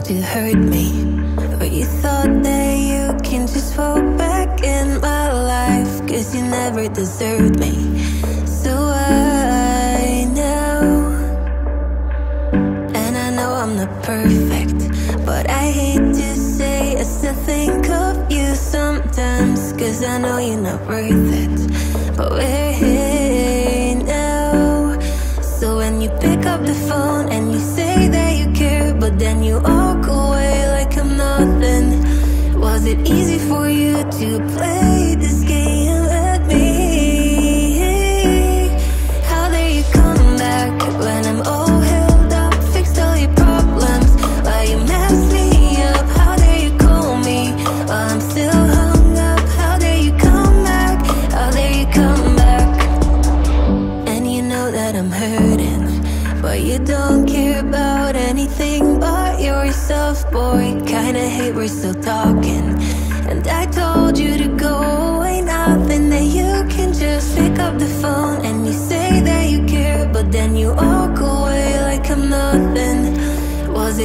you 0.09 0.21
hurt 0.21 0.55
me? 0.55 0.96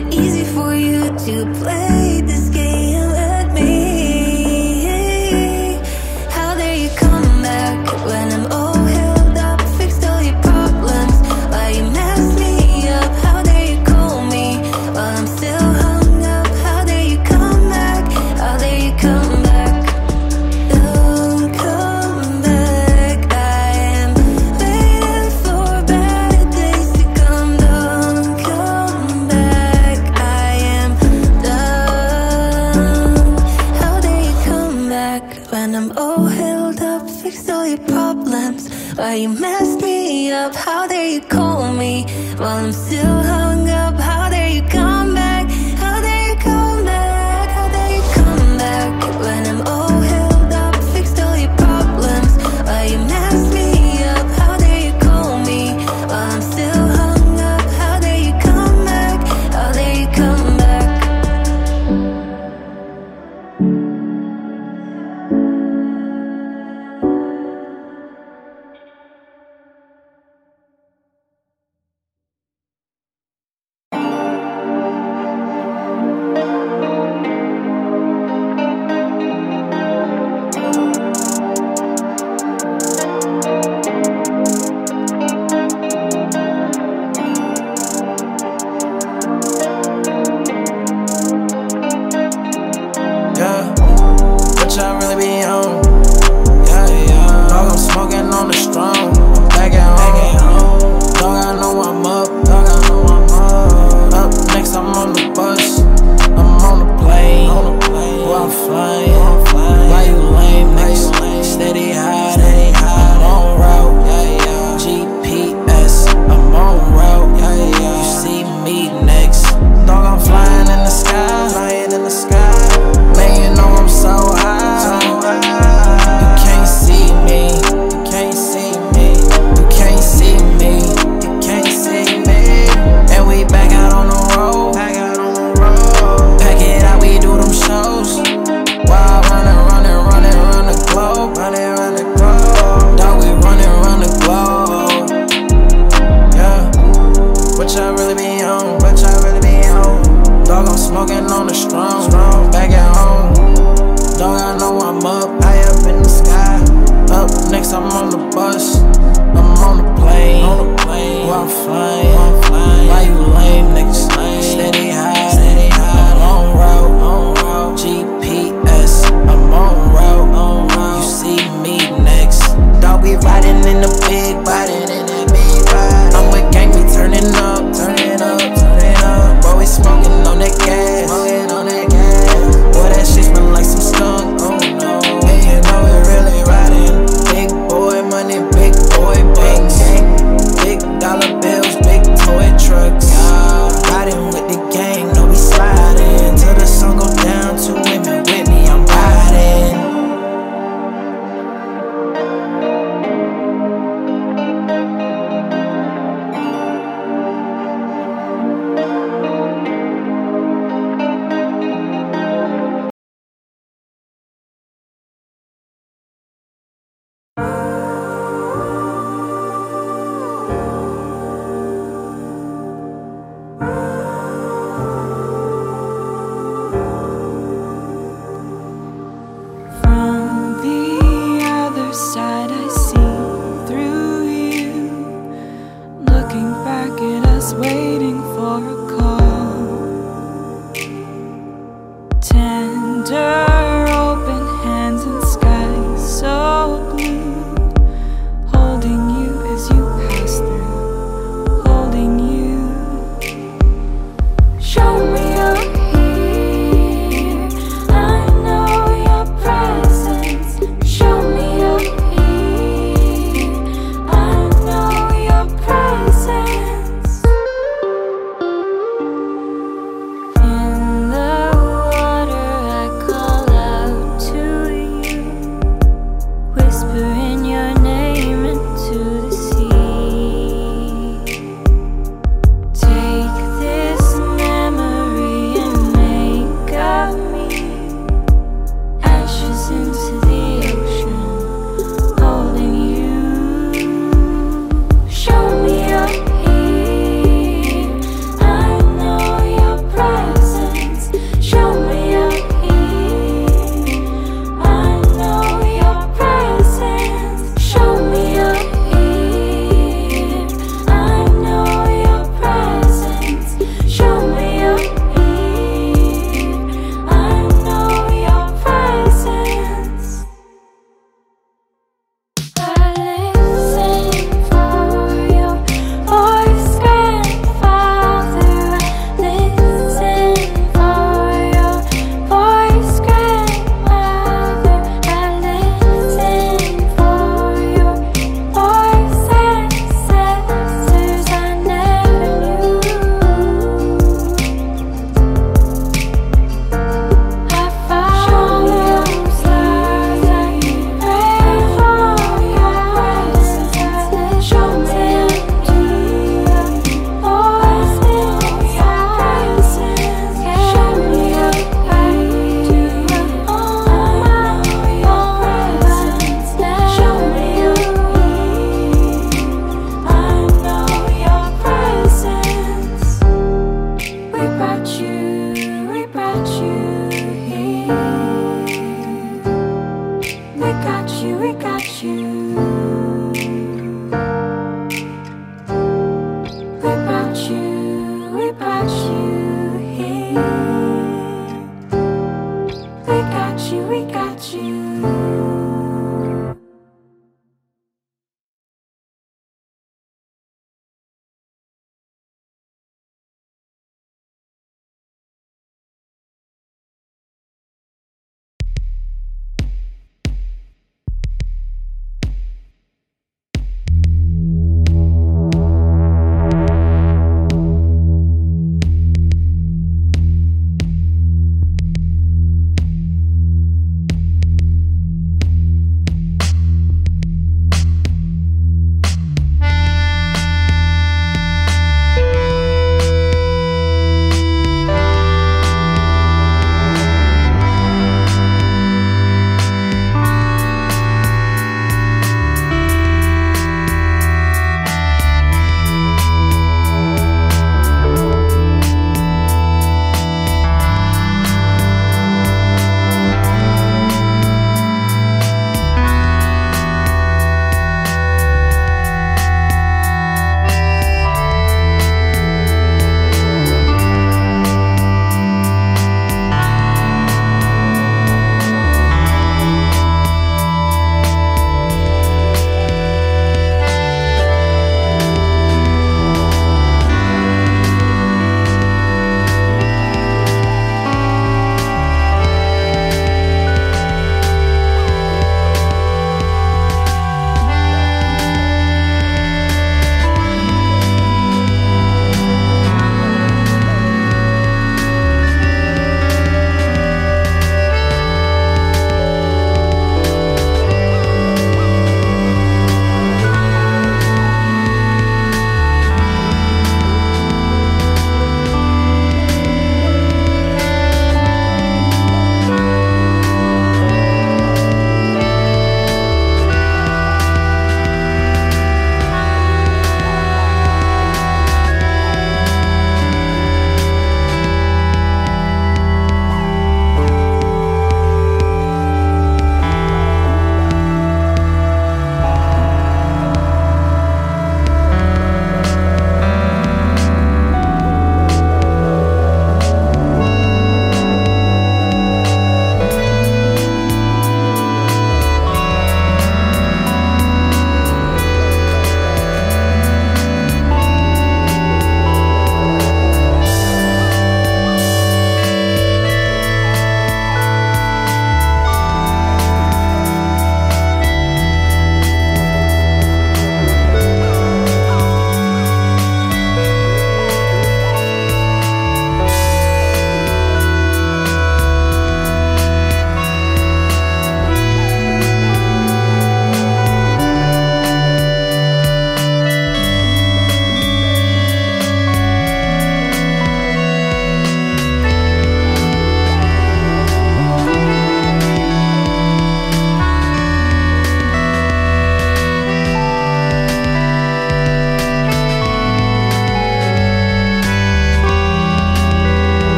It 0.00 0.14
easy 0.14 0.44
for 0.44 0.74
you 0.74 1.00
to 1.18 1.44
play 1.60 2.09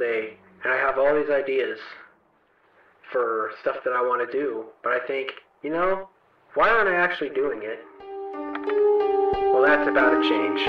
day 0.00 0.36
and 0.64 0.72
I 0.72 0.76
have 0.76 0.98
all 0.98 1.14
these 1.14 1.30
ideas 1.30 1.78
for 3.12 3.52
stuff 3.60 3.76
that 3.84 3.92
I 3.92 4.02
want 4.02 4.28
to 4.28 4.32
do, 4.36 4.66
but 4.82 4.92
I 4.92 5.06
think, 5.06 5.30
you 5.62 5.70
know, 5.70 6.08
why 6.54 6.68
aren't 6.68 6.88
I 6.88 6.96
actually 6.96 7.30
doing 7.30 7.60
it? 7.62 7.78
Well, 9.52 9.62
that's 9.62 9.88
about 9.88 10.14
a 10.14 10.28
change. 10.28 10.60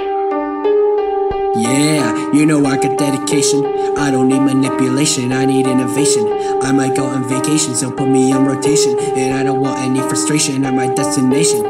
Yeah, 1.57 2.31
you 2.33 2.45
know 2.45 2.65
I 2.65 2.77
got 2.77 2.97
dedication. 2.97 3.65
I 3.97 4.11
don't 4.11 4.29
need 4.29 4.39
manipulation, 4.39 5.31
I 5.31 5.45
need 5.45 5.67
innovation. 5.67 6.25
I 6.61 6.71
might 6.71 6.95
go 6.95 7.05
on 7.05 7.27
vacation, 7.27 7.75
so 7.75 7.91
put 7.91 8.07
me 8.07 8.31
on 8.31 8.45
rotation. 8.45 8.97
And 8.99 9.33
I 9.33 9.43
don't 9.43 9.61
want 9.61 9.79
any 9.79 9.99
frustration 9.99 10.63
at 10.65 10.73
my 10.73 10.87
destination. 10.93 11.65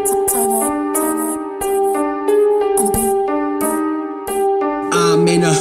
I'm 4.93 5.27
in 5.27 5.43
a 5.43 5.53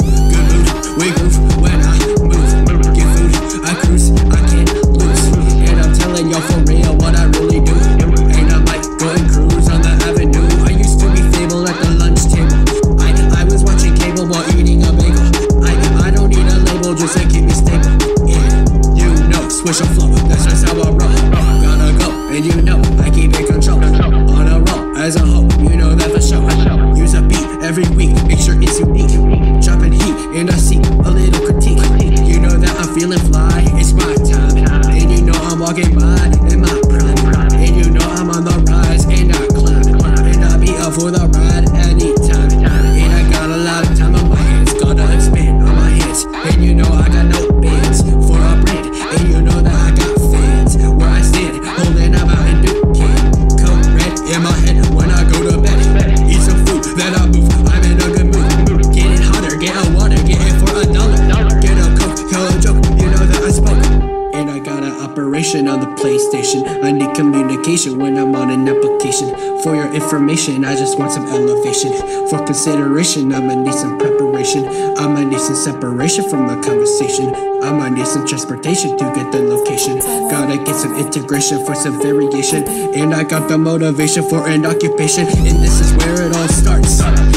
for 81.40 81.74
some 81.74 82.00
variation. 82.00 82.68
And 82.94 83.14
I 83.14 83.24
got 83.24 83.48
the 83.48 83.56
motivation 83.56 84.28
for 84.28 84.46
an 84.46 84.66
occupation, 84.66 85.26
and 85.26 85.62
this 85.62 85.80
is 85.80 85.92
where 85.96 86.26
it 86.26 86.36
all 86.36 86.48
starts. 86.48 87.29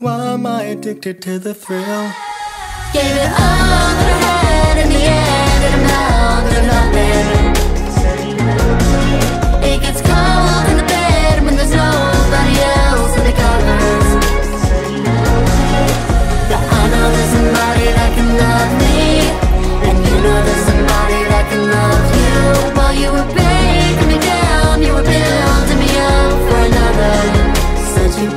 Why 0.00 0.32
am 0.32 0.46
I 0.46 0.62
addicted 0.62 1.20
to 1.28 1.38
the 1.38 1.52
thrill? 1.52 1.84
Gave 2.96 3.04
it 3.04 3.30
all 3.36 3.90
that 4.00 4.08
I 4.08 4.16
had 4.24 4.76
in 4.80 4.88
the 4.88 4.96
end 4.96 5.60
And 5.68 5.76
I'm 5.76 5.84
down 5.92 6.40
to 6.48 6.60
nothing 6.72 7.28
It 9.60 9.76
gets 9.84 10.00
cold 10.00 10.64
in 10.72 10.76
the 10.80 10.88
bed 10.88 11.44
when 11.44 11.52
there's 11.52 11.76
nobody 11.76 12.56
else 12.80 13.12
in 13.12 13.24
the 13.28 13.34
covers 13.44 14.08
But 16.48 16.62
I 16.64 16.82
know 16.96 17.06
there's 17.12 17.32
somebody 17.36 17.92
that 17.92 18.10
can 18.16 18.28
love 18.40 18.72
me 18.80 19.04
And 19.84 19.96
you 20.00 20.16
know 20.24 20.38
there's 20.48 20.64
somebody 20.64 21.20
that 21.28 21.44
can 21.52 21.62
love 21.76 22.08
you. 22.16 22.72
While 22.72 22.96
you 22.96 23.12
were 23.12 23.28
breaking 23.36 24.08
me 24.08 24.16
down 24.16 24.80
You 24.80 24.96
were 24.96 25.04
building 25.04 25.76
me 25.76 25.92
up 25.92 26.40
for 26.48 26.56
another. 26.72 27.20
Said 27.92 28.16
you 28.16 28.32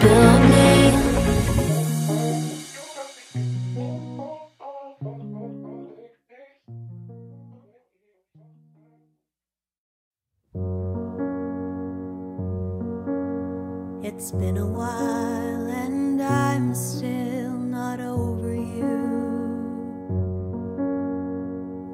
been 14.39 14.57
a 14.57 14.65
while 14.65 15.68
and 15.68 16.22
I'm 16.22 16.73
still 16.73 17.51
not 17.51 17.99
over 17.99 18.53
you. 18.53 18.97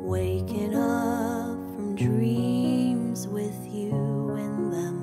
Waking 0.06 0.74
up 0.74 1.57
from 1.76 1.95
dreams 1.95 3.28
with 3.28 3.60
you 3.68 3.91
in 4.38 4.72
them. 4.72 4.98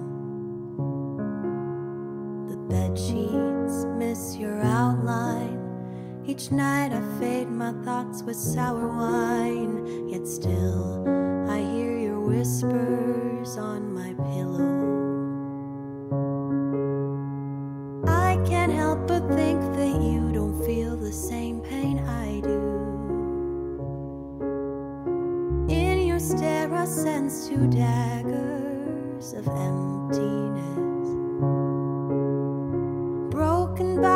The 2.49 2.57
bed 2.57 2.99
sheets 2.99 3.85
miss 3.99 4.37
your 4.37 4.63
outline. 4.63 5.61
Each 6.27 6.51
night 6.51 6.93
I 6.93 7.03
fade 7.21 7.51
my 7.51 7.73
thoughts 7.85 8.23
with 8.23 8.37
sour 8.37 8.89
wine. 8.89 10.09
Yet 10.09 10.27
still 10.27 11.05
I 11.51 11.59
hear 11.59 11.99
your 11.99 12.21
whispers 12.21 13.59
on 13.59 13.93
my 13.93 14.15
pillow. 14.25 14.86
Sense 26.87 27.49
two 27.49 27.67
daggers 27.67 29.33
of 29.33 29.49
emptiness. 29.49 31.09
Broken 33.31 34.01
by 34.01 34.16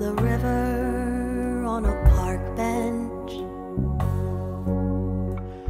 the 0.00 0.14
river 0.14 1.62
on 1.66 1.84
a 1.84 2.10
park 2.14 2.40
bench. 2.56 3.32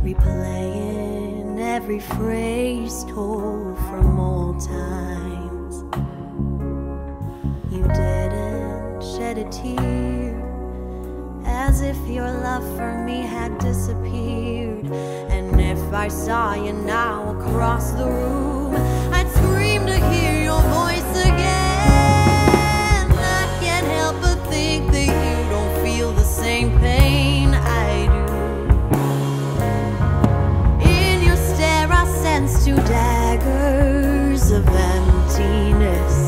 Replaying 0.06 1.58
every 1.58 1.98
phrase 1.98 3.02
told 3.12 3.76
from 3.88 4.20
old 4.20 4.60
times. 4.64 5.82
You 7.72 7.82
didn't 7.88 9.02
shed 9.02 9.38
a 9.38 9.48
tear 9.50 10.38
as 11.44 11.80
if 11.80 11.98
your 12.06 12.30
love 12.30 12.62
for 12.76 13.02
me 13.04 13.22
had 13.22 13.58
disappeared. 13.58 14.86
And 15.34 15.60
if 15.60 15.92
I 15.92 16.06
saw 16.06 16.54
you 16.54 16.72
now 16.72 17.36
across 17.36 17.90
the 17.90 18.06
room, 18.06 18.76
I'd 19.12 19.28
scream 19.28 19.86
to 19.86 19.98
hear 20.12 20.40
your 20.40 20.62
voice 20.62 20.99
daggers 32.86 34.50
of 34.50 34.66
emptiness. 34.68 36.19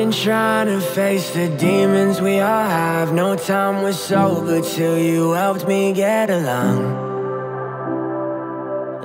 been 0.00 0.12
trying 0.12 0.66
to 0.66 0.80
face 0.80 1.28
the 1.34 1.46
demons 1.58 2.22
we 2.22 2.40
all 2.40 2.64
have. 2.64 3.12
No 3.12 3.36
time 3.36 3.82
was 3.82 4.02
sober 4.02 4.62
till 4.62 4.96
you 4.96 5.32
helped 5.32 5.68
me 5.68 5.92
get 5.92 6.30
along. 6.30 6.78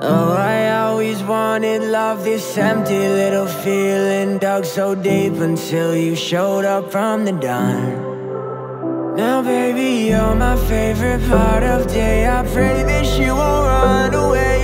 Oh, 0.00 0.32
I 0.32 0.56
always 0.84 1.22
wanted 1.22 1.82
love, 1.82 2.24
this 2.24 2.56
empty 2.56 3.02
little 3.20 3.46
feeling 3.46 4.38
dug 4.38 4.64
so 4.64 4.94
deep 4.94 5.34
until 5.34 5.94
you 5.94 6.16
showed 6.16 6.64
up 6.64 6.90
from 6.90 7.26
the 7.26 7.32
dawn. 7.32 9.16
Now, 9.16 9.42
baby, 9.42 10.08
you're 10.08 10.34
my 10.34 10.56
favorite 10.70 11.22
part 11.28 11.62
of 11.62 11.88
day. 11.88 12.26
I 12.26 12.40
pray 12.54 12.82
that 12.90 13.06
you 13.20 13.34
won't 13.34 13.66
run 13.66 14.14
away. 14.14 14.55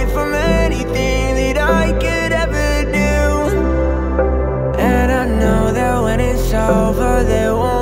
over, 6.71 7.25
they 7.25 7.51
won't 7.51 7.82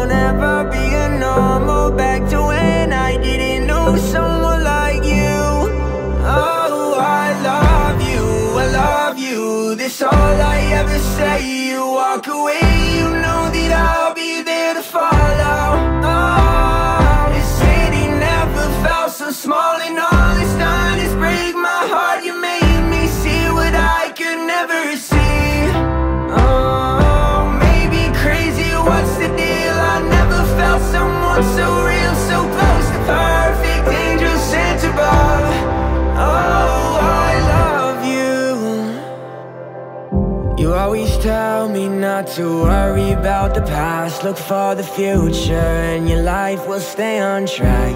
to 42.36 42.62
worry 42.62 43.12
about 43.12 43.54
the 43.54 43.62
past. 43.62 44.22
Look 44.22 44.36
for 44.36 44.74
the 44.74 44.84
future 44.84 45.54
and 45.54 46.08
your 46.08 46.22
life 46.22 46.68
will 46.68 46.80
stay 46.80 47.18
on 47.18 47.46
track. 47.46 47.94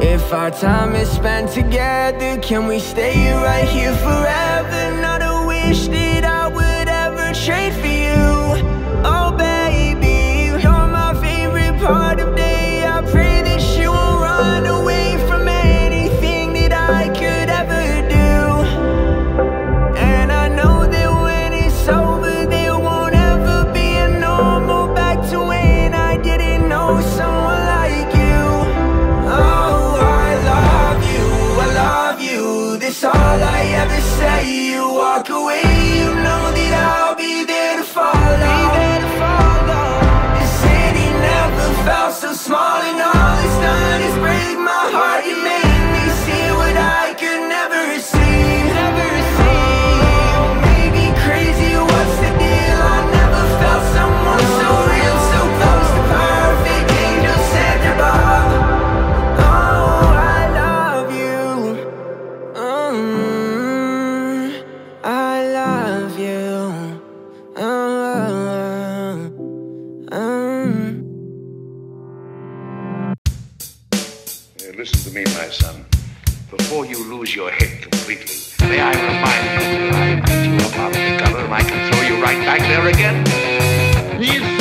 If 0.00 0.32
our 0.32 0.50
time 0.50 0.96
is 0.96 1.08
spent 1.08 1.50
together 1.50 2.40
Can 2.40 2.66
we 2.66 2.80
stay 2.80 3.32
right 3.34 3.68
here 3.68 3.94
forever? 3.96 5.00
Not 5.00 5.20
a 5.22 5.46
wish 5.46 5.86
Listen 74.76 75.12
to 75.12 75.14
me, 75.14 75.24
my 75.34 75.48
son. 75.50 75.84
Before 76.50 76.86
you 76.86 77.04
lose 77.04 77.36
your 77.36 77.50
head 77.50 77.82
completely, 77.82 78.34
may 78.68 78.80
I 78.80 78.90
remind 78.90 79.44
you 79.60 79.90
that 79.90 79.94
I 79.94 80.20
picked 80.20 80.46
you 80.46 80.56
up 80.66 80.78
out 80.78 80.88
of 80.88 80.94
the 80.94 81.16
gutter 81.18 81.44
and 81.44 81.52
I 81.52 81.60
can 81.60 81.92
throw 81.92 82.02
you 82.08 82.22
right 82.22 82.38
back 82.46 82.60
there 82.60 82.88
again? 82.88 83.26
He's 84.20 84.51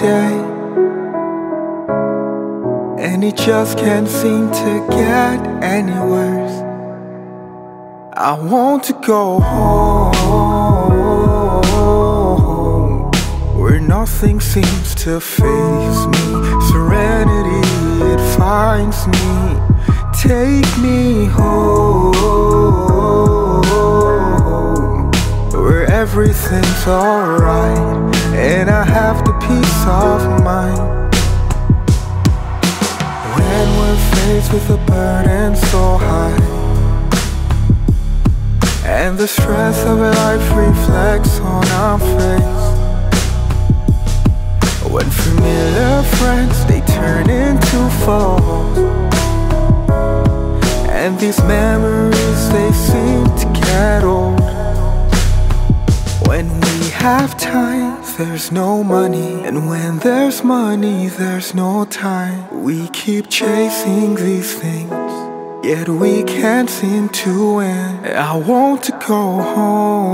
day, 0.00 0.34
and 2.98 3.22
it 3.22 3.36
just 3.36 3.76
can't 3.76 4.08
seem 4.08 4.50
to 4.50 4.86
get 4.88 5.46
any 5.62 5.92
worse, 5.92 6.62
I 8.14 8.32
want 8.40 8.84
to 8.84 8.94
go 9.06 9.40
home 9.40 10.14
where 13.60 13.80
nothing 13.80 14.40
seems 14.40 14.94
to 15.04 15.20
faze 15.20 16.06
me. 16.06 16.24
Serenity, 16.70 17.68
it 18.14 18.20
finds 18.38 19.06
me. 19.06 19.58
Take 20.14 20.78
me 20.78 21.26
home 21.26 22.14
where 25.52 25.84
everything's 25.86 26.86
alright 26.86 28.19
and 28.40 28.70
I 28.70 28.84
have 28.84 29.22
the 29.26 29.34
peace 29.46 29.82
of 29.86 30.20
mind. 30.42 31.12
When 33.36 33.66
we're 33.78 34.00
faced 34.14 34.52
with 34.54 34.70
a 34.70 34.78
burden 34.86 35.54
so 35.56 35.98
high 35.98 36.60
and 38.86 39.18
the 39.18 39.28
stress 39.28 39.84
of 39.84 39.98
life 39.98 40.56
reflects 40.56 41.38
on 41.40 41.66
our 41.84 41.98
face. 41.98 42.66
When 44.90 45.08
familiar 45.10 46.02
friends 46.16 46.64
they 46.64 46.80
turn 46.80 47.28
into 47.28 47.78
foes, 48.04 48.78
and 50.88 51.18
these 51.20 51.42
memories 51.44 52.42
they 52.50 52.72
seem 52.72 53.24
to 53.42 53.46
get 53.60 54.02
old. 54.02 54.40
When 56.26 56.48
we 56.60 56.88
have 56.90 57.38
time, 57.38 57.99
there's 58.20 58.52
no 58.52 58.84
money, 58.84 59.42
and 59.46 59.66
when 59.66 59.98
there's 60.00 60.44
money, 60.44 61.08
there's 61.08 61.54
no 61.54 61.86
time. 61.86 62.62
We 62.62 62.88
keep 62.88 63.30
chasing 63.30 64.14
these 64.14 64.54
things. 64.60 64.90
Yet 65.64 65.88
we 65.88 66.24
can't 66.24 66.68
seem 66.68 67.08
to 67.08 67.54
win. 67.56 68.04
I 68.04 68.36
want 68.36 68.82
to 68.84 68.92
go 69.08 69.40
home 69.54 70.10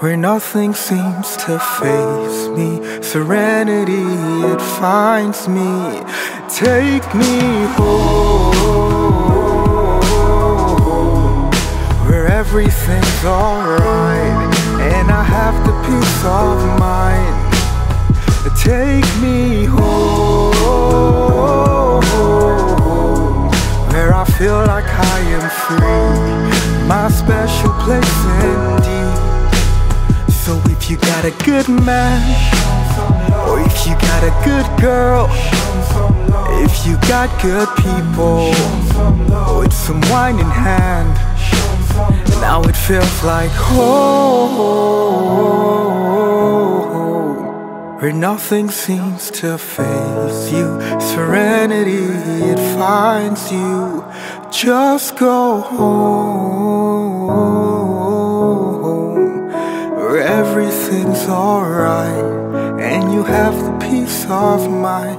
where 0.00 0.18
nothing 0.18 0.74
seems 0.74 1.36
to 1.38 1.58
face 1.58 2.48
me. 2.48 2.82
Serenity, 3.02 4.04
it 4.52 4.60
finds 4.60 5.48
me. 5.48 6.02
Take 6.50 7.14
me 7.14 7.64
home 7.76 8.99
everything's 12.50 13.24
alright 13.24 14.50
and 14.82 15.08
I 15.08 15.22
have 15.22 15.54
the 15.64 15.72
peace 15.86 16.24
of 16.24 16.58
mind. 16.80 17.36
Take 18.58 19.06
me 19.22 19.66
home 19.66 20.50
where 23.92 24.12
I 24.12 24.24
feel 24.36 24.66
like 24.66 24.84
I 24.84 25.20
am 25.38 25.48
free, 25.62 26.88
my 26.88 27.08
special 27.08 27.70
place 27.84 28.18
indeed. 28.42 30.32
So 30.32 30.60
if 30.72 30.90
you 30.90 30.96
got 30.96 31.24
a 31.24 31.30
good 31.44 31.68
man, 31.68 32.20
or 33.48 33.60
if 33.60 33.86
you 33.86 33.94
got 34.10 34.24
a 34.24 34.32
good 34.44 34.66
girl, 34.80 35.28
if 36.64 36.84
you 36.84 36.96
got 37.06 37.30
good 37.40 37.68
people, 37.76 38.50
with 39.56 39.72
some 39.72 40.00
wine 40.10 40.40
in 40.40 40.50
hand, 40.50 41.29
now 42.40 42.62
it 42.62 42.76
feels 42.76 43.22
like 43.22 43.50
home, 43.50 44.60
where 48.00 48.12
nothing 48.12 48.70
seems 48.70 49.30
to 49.30 49.58
face 49.58 50.52
you. 50.52 50.80
Serenity, 51.00 52.04
it 52.52 52.58
finds 52.76 53.50
you. 53.52 54.04
Just 54.50 55.16
go 55.16 55.60
home 55.60 56.80
where 59.96 60.22
everything's 60.22 61.28
alright 61.28 62.24
and 62.80 63.12
you 63.12 63.22
have 63.22 63.54
the 63.54 63.72
peace 63.78 64.26
of 64.28 64.68
mind. 64.70 65.09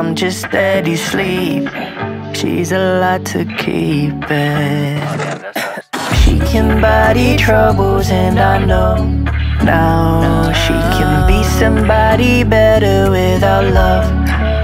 I'm 0.00 0.14
just 0.14 0.40
steady 0.40 0.96
sleep. 0.96 1.68
She's 2.32 2.72
a 2.72 3.00
lot 3.02 3.26
to 3.32 3.44
keep 3.44 4.14
it. 4.30 5.56
she 6.20 6.38
can 6.38 6.80
body 6.80 7.36
troubles, 7.36 8.08
and 8.08 8.38
I 8.38 8.64
know 8.64 8.94
now 9.62 10.50
she 10.52 10.72
can 10.96 11.26
be 11.28 11.44
somebody 11.44 12.44
better 12.44 13.10
without 13.10 13.64
love. 13.74 14.06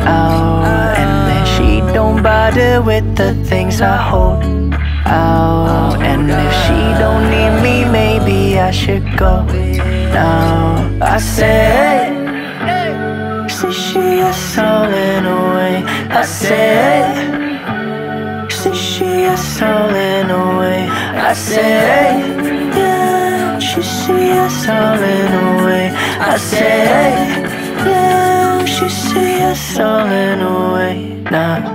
Oh, 0.08 0.94
and 1.02 1.12
then 1.28 1.44
she 1.54 1.92
don't 1.92 2.22
bother 2.22 2.80
with 2.80 3.14
the 3.14 3.34
things 3.44 3.82
I 3.82 3.94
hold. 3.94 4.42
Oh, 5.04 5.98
and 6.00 6.30
if 6.30 6.52
she 6.64 6.80
don't 6.98 7.24
need 7.28 7.60
me, 7.60 7.84
maybe 7.84 8.58
I 8.58 8.70
should 8.70 9.04
go 9.18 9.44
now. 9.44 10.98
I 11.02 11.18
said, 11.18 12.16
says 13.56 13.74
she 13.74 14.20
a 14.20 14.32
stolen 15.16 15.24
away. 15.26 15.82
I 16.10 16.22
said, 16.24 17.14
she, 18.50 18.74
she 18.74 19.04
has 19.24 19.40
stolen 19.40 20.30
away. 20.30 20.88
I 20.88 21.32
said, 21.32 22.20
yeah, 22.76 23.58
she, 23.58 23.82
she 23.82 24.12
has 24.36 24.52
stolen 24.62 25.32
away. 25.60 25.90
I 26.20 26.36
said, 26.36 27.42
yeah, 27.86 28.64
she, 28.64 28.88
she 28.88 29.40
has 29.40 29.58
stolen 29.60 30.40
away. 30.40 31.22
Now. 31.30 31.58
Nah. 31.60 31.65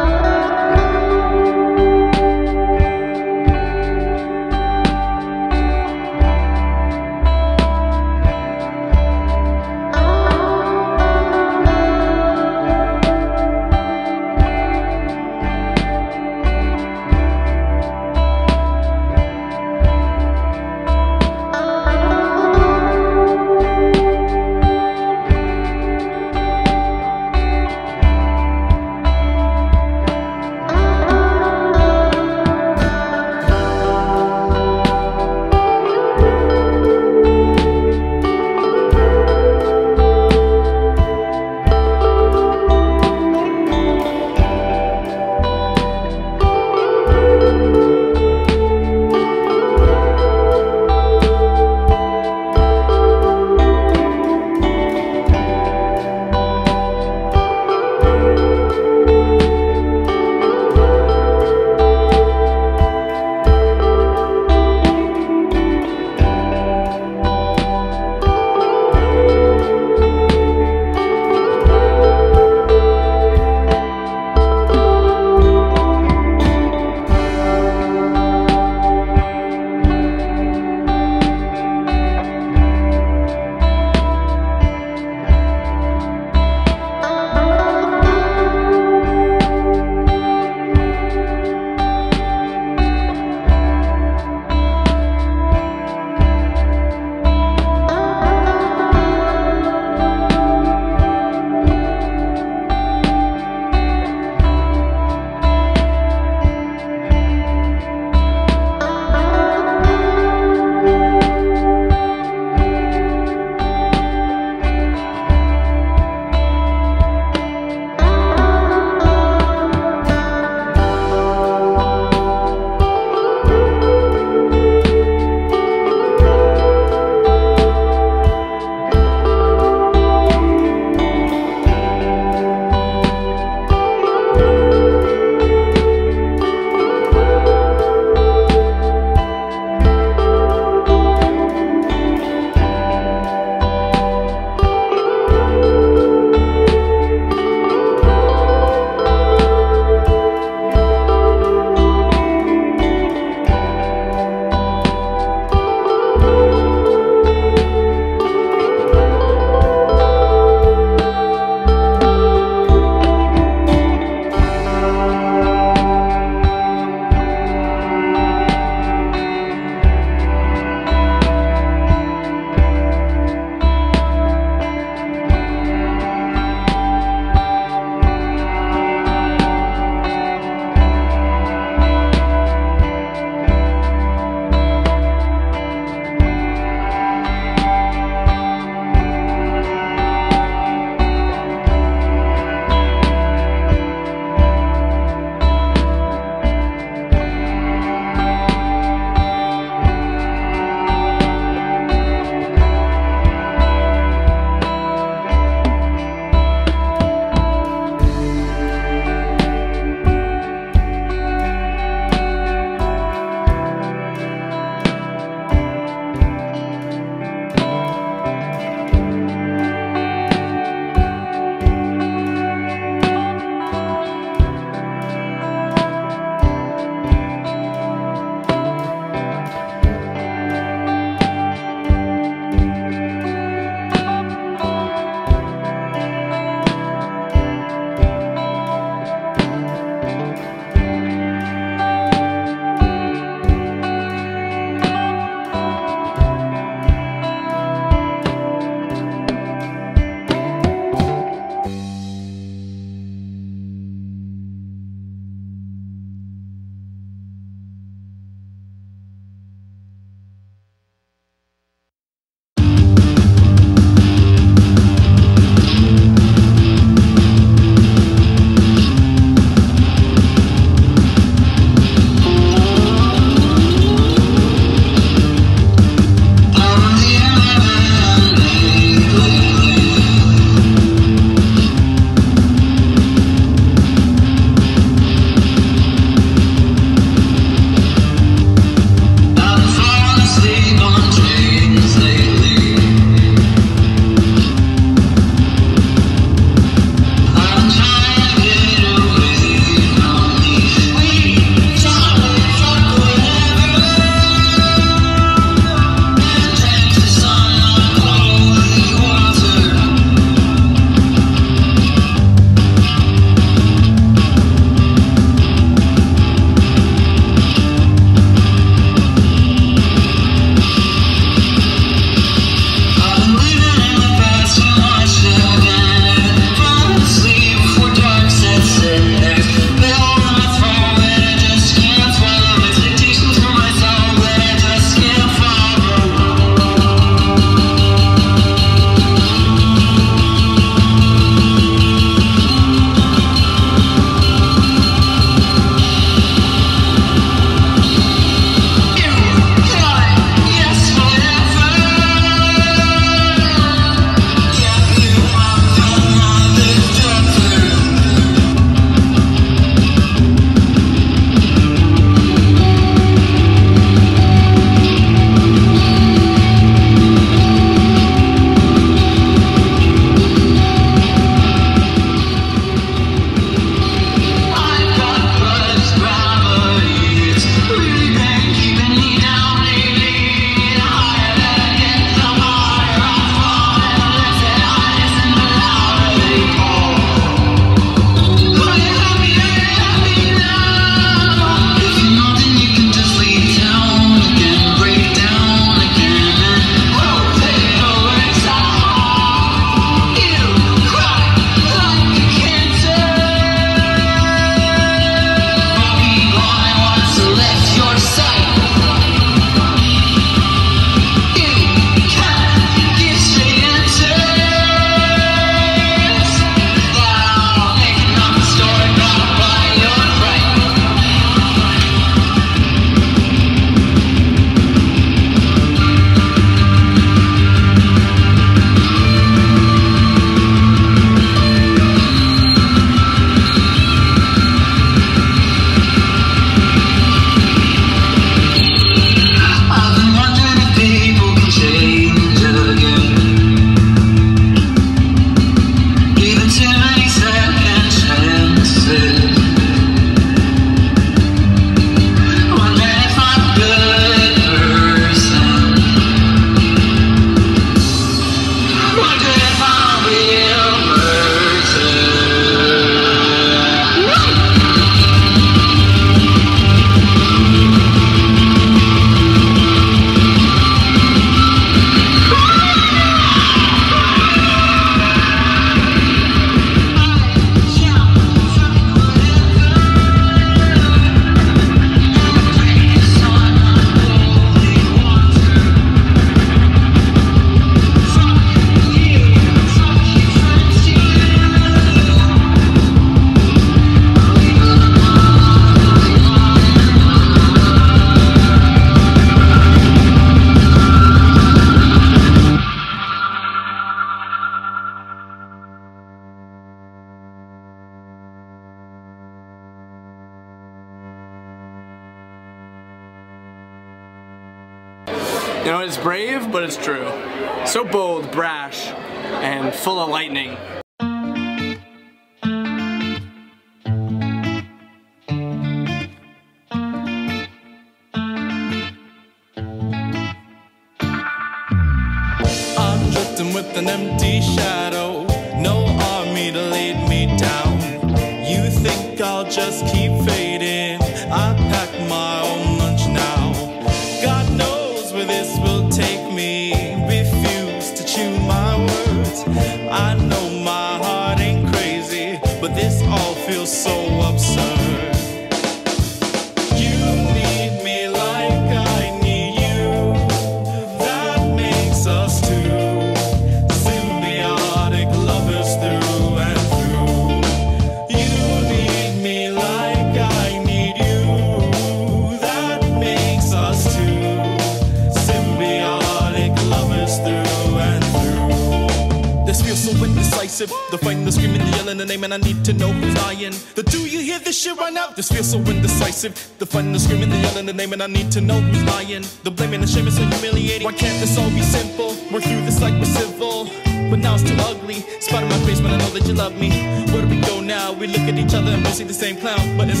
feel 585.28 585.44
so 585.44 585.58
indecisive. 585.58 586.34
The 586.58 586.66
fun, 586.66 586.92
the 586.92 586.98
screaming, 586.98 587.30
the 587.30 587.38
yelling, 587.38 587.66
the 587.66 587.72
name, 587.72 587.92
and 587.92 588.02
I 588.02 588.06
need 588.06 588.30
to 588.32 588.40
know 588.40 588.60
who's 588.60 588.84
lying. 588.84 589.24
The 589.42 589.50
blaming, 589.50 589.80
the 589.80 589.86
shame, 589.86 590.06
is 590.06 590.16
so 590.16 590.24
humiliating. 590.24 590.84
Why 590.84 590.92
can't 590.92 591.18
this 591.20 591.38
all 591.38 591.50
be 591.50 591.62
simple? 591.62 592.16
Work 592.32 592.44
through 592.44 592.62
this 592.62 592.80
like 592.80 592.94
we're 592.94 593.04
civil. 593.04 593.68
But 594.10 594.20
now 594.20 594.34
it's 594.34 594.44
too 594.44 594.56
ugly. 594.60 595.00
Spot 595.20 595.42
in 595.42 595.48
my 595.48 595.58
face 595.66 595.80
when 595.80 595.92
I 595.92 595.98
know 595.98 596.10
that 596.10 596.26
you 596.26 596.34
love 596.34 596.54
me. 596.54 596.70
Where 597.10 597.22
do 597.22 597.28
we 597.28 597.40
go 597.40 597.60
now? 597.60 597.92
We 597.92 598.06
look 598.06 598.22
at 598.22 598.38
each 598.38 598.54
other 598.54 598.70
and 598.70 598.84
we 598.84 598.90
see 598.90 599.04
the 599.04 599.14
same 599.14 599.36
clown, 599.36 599.76
but 599.76 599.88
it's 599.88 600.00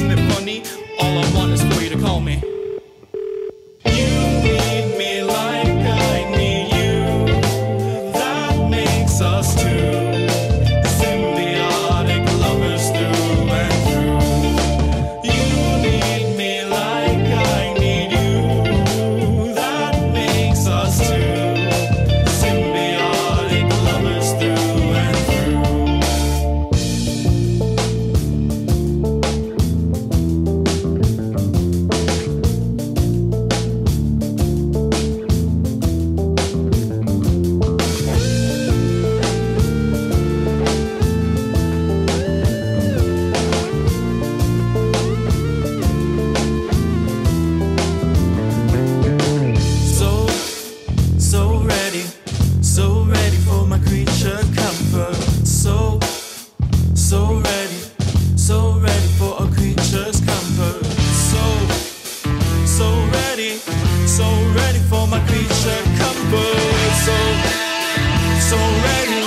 beach 65.28 65.66
a 65.66 65.78
so. 67.04 67.16
So 68.48 68.56
regular. 68.56 69.25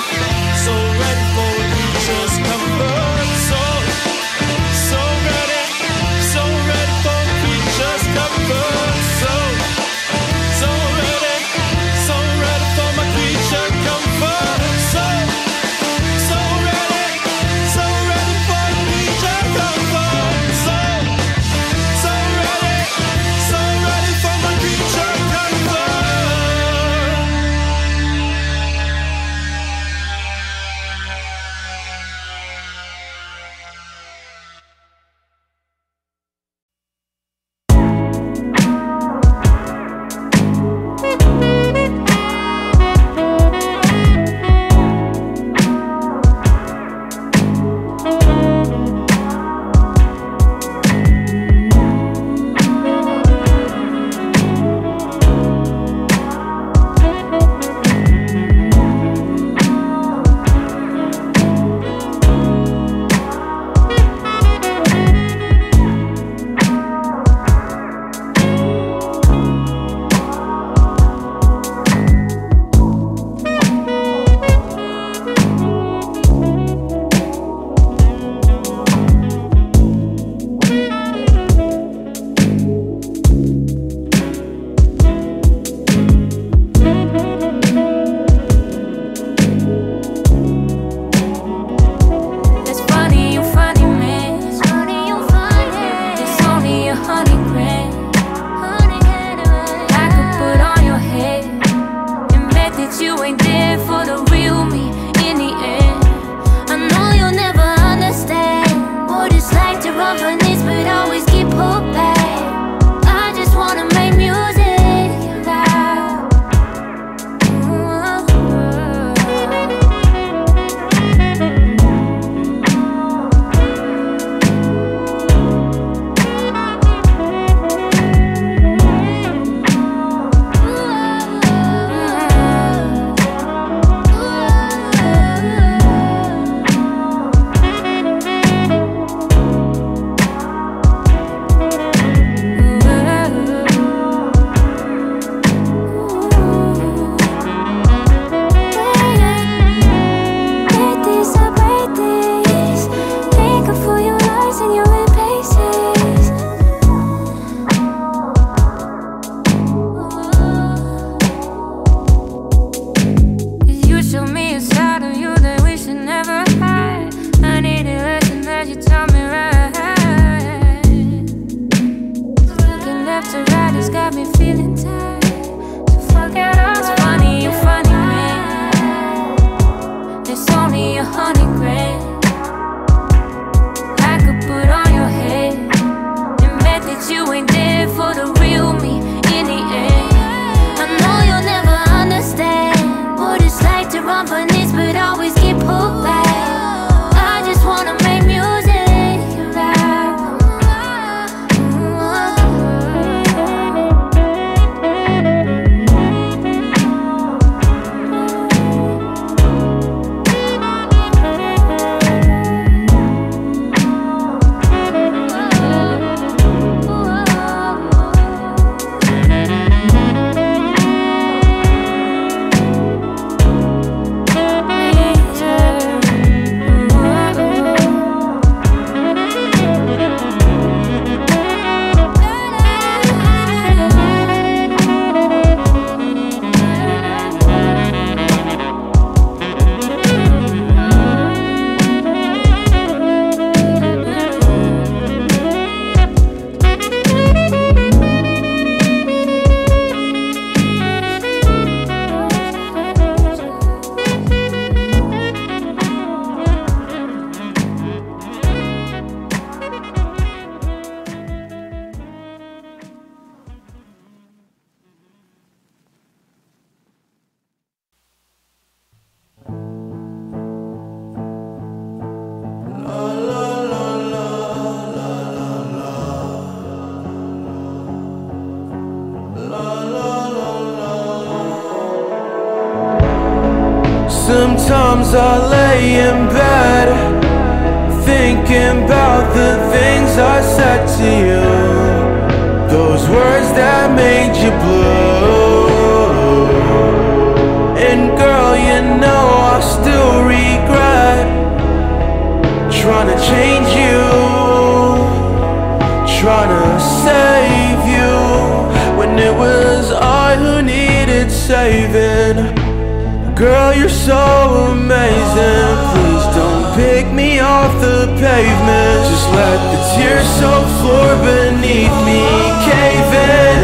Let 319.49 319.63
the 319.73 319.81
tears 319.95 320.29
soak 320.37 320.67
floor 320.79 321.11
beneath 321.25 321.97
me 322.05 322.21
cave 322.69 323.11
in. 323.33 323.59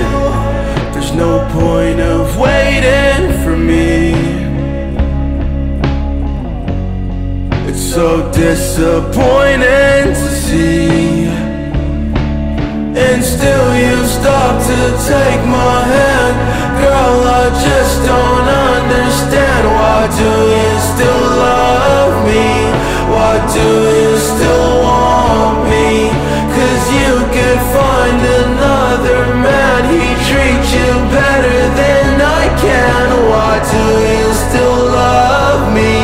There's 0.93 1.13
no 1.13 1.31
point 1.53 1.99
of 1.99 2.39
waiting 2.39 3.21
for 3.43 3.55
me. 3.55 4.15
It's 7.69 7.83
so 7.93 8.31
disappointing 8.31 10.15
to 10.21 10.29
see. 10.43 11.27
And 13.05 13.23
still 13.23 13.69
you 13.77 13.95
stop 14.07 14.55
to 14.69 14.79
take 15.11 15.41
my 15.45 15.77
hand 15.93 16.35
Girl, 16.81 17.17
I 17.41 17.45
just 17.67 17.95
don't 18.09 18.47
understand 18.73 19.63
Why 19.77 20.07
do 20.21 20.31
you 20.55 20.71
still 20.91 21.23
love 21.45 22.15
me? 22.25 22.47
Why 23.13 23.33
do 23.53 23.67
you 24.01 24.17
still 24.17 24.83
want 24.83 25.69
me? 25.69 25.74
Find 27.75 28.21
another 28.43 29.21
man 29.47 29.81
He 29.93 30.05
treats 30.27 30.69
you 30.77 30.91
better 31.17 31.59
than 31.81 32.21
I 32.21 32.43
can 32.65 33.07
Why 33.31 33.53
do 33.73 33.83
you 34.13 34.33
still 34.45 34.79
love 35.01 35.73
me? 35.73 35.95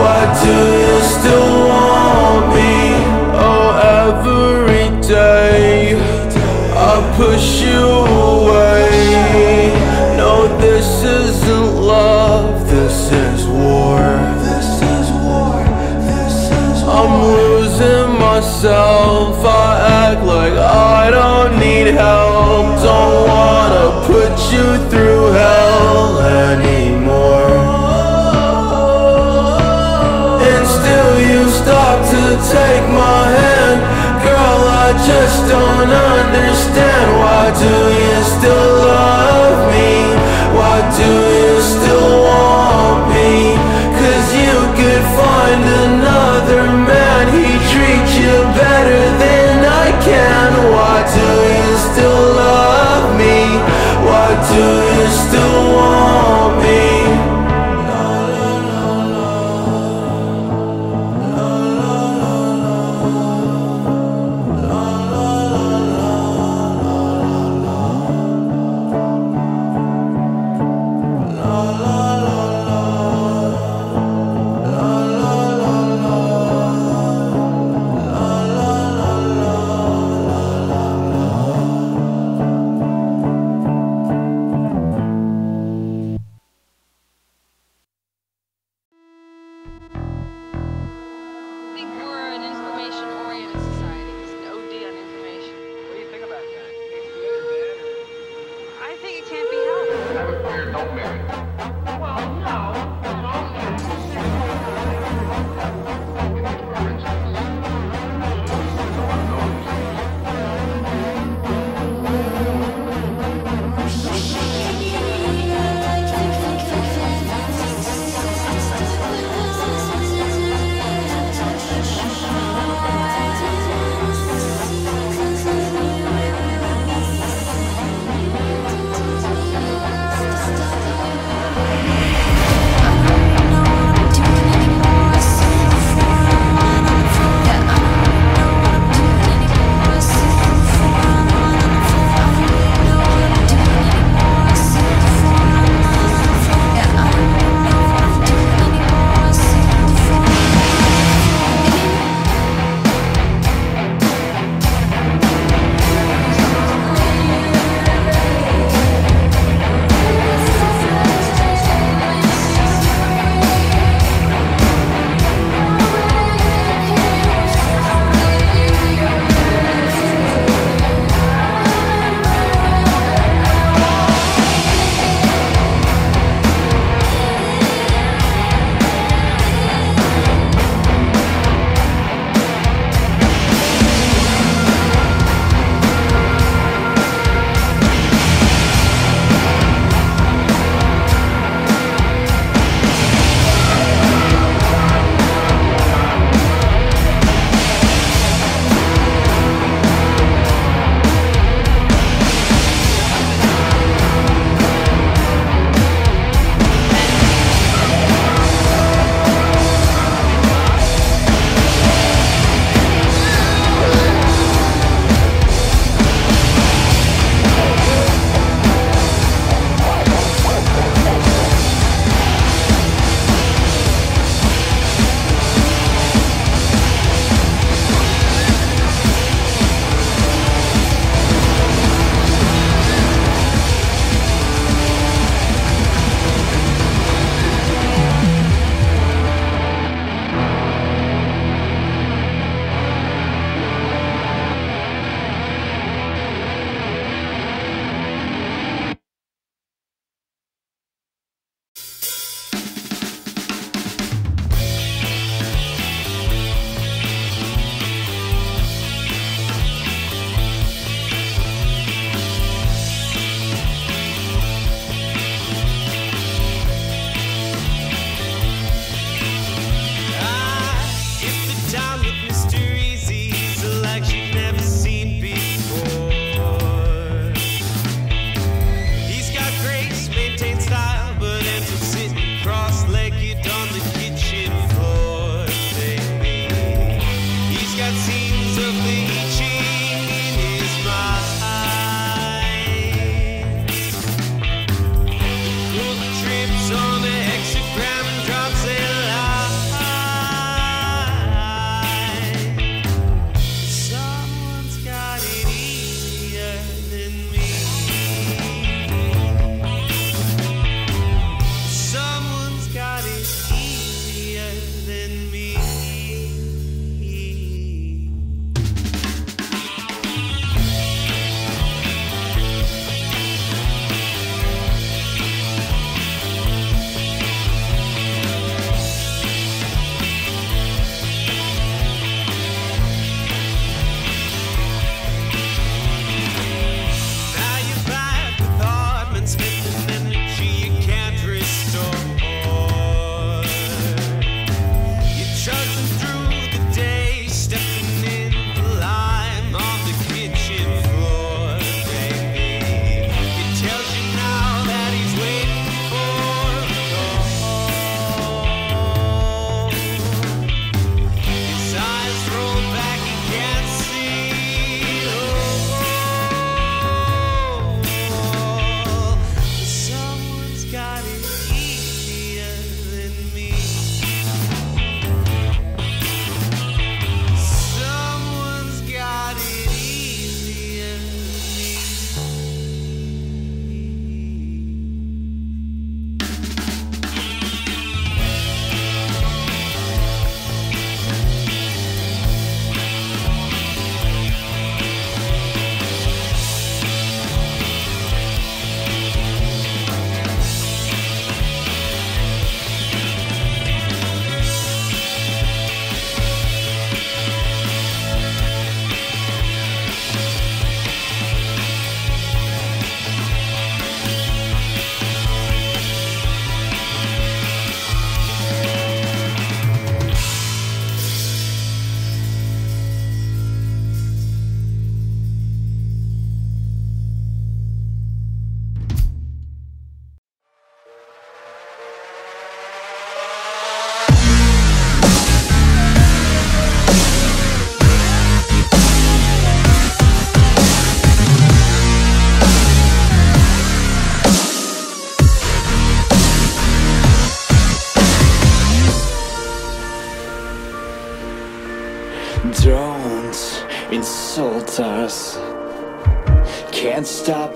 Why 0.00 0.20
do 0.44 0.56
you 0.84 1.00
still 1.14 1.68
want 1.68 2.54
me? 2.56 2.74
Oh, 3.36 3.68
every 4.02 4.88
day 5.06 5.94
I 6.74 6.94
push 7.16 7.60
you 7.60 7.84
away. 8.34 9.74
No, 10.16 10.32
this 10.58 11.04
isn't 11.04 11.74
love, 11.82 12.68
this 12.70 13.12
is 13.12 13.46
war. 13.46 14.00
This 14.46 14.70
is 14.96 15.06
war. 15.24 15.62
This 16.08 16.36
is 16.50 16.82
I'm 16.82 17.14
losing 17.36 18.18
myself. 18.18 19.44
I 19.44 19.69
you 24.52 24.66
through 24.90 25.32
hell 25.32 26.18
anymore. 26.18 27.50
And 30.50 30.66
still 30.66 31.14
you 31.30 31.48
stop 31.48 31.98
to 32.10 32.22
take 32.50 32.84
my 32.90 33.22
hand 33.38 33.80
Girl, 34.24 34.60
I 34.84 34.92
just 35.06 35.38
don't 35.48 35.90
understand 35.90 37.06
Why 37.22 37.42
do 37.64 37.74
you 38.00 38.16
still 38.36 38.70
love 38.90 39.58
me? 39.72 39.90
Why 40.56 40.76
do 40.98 41.29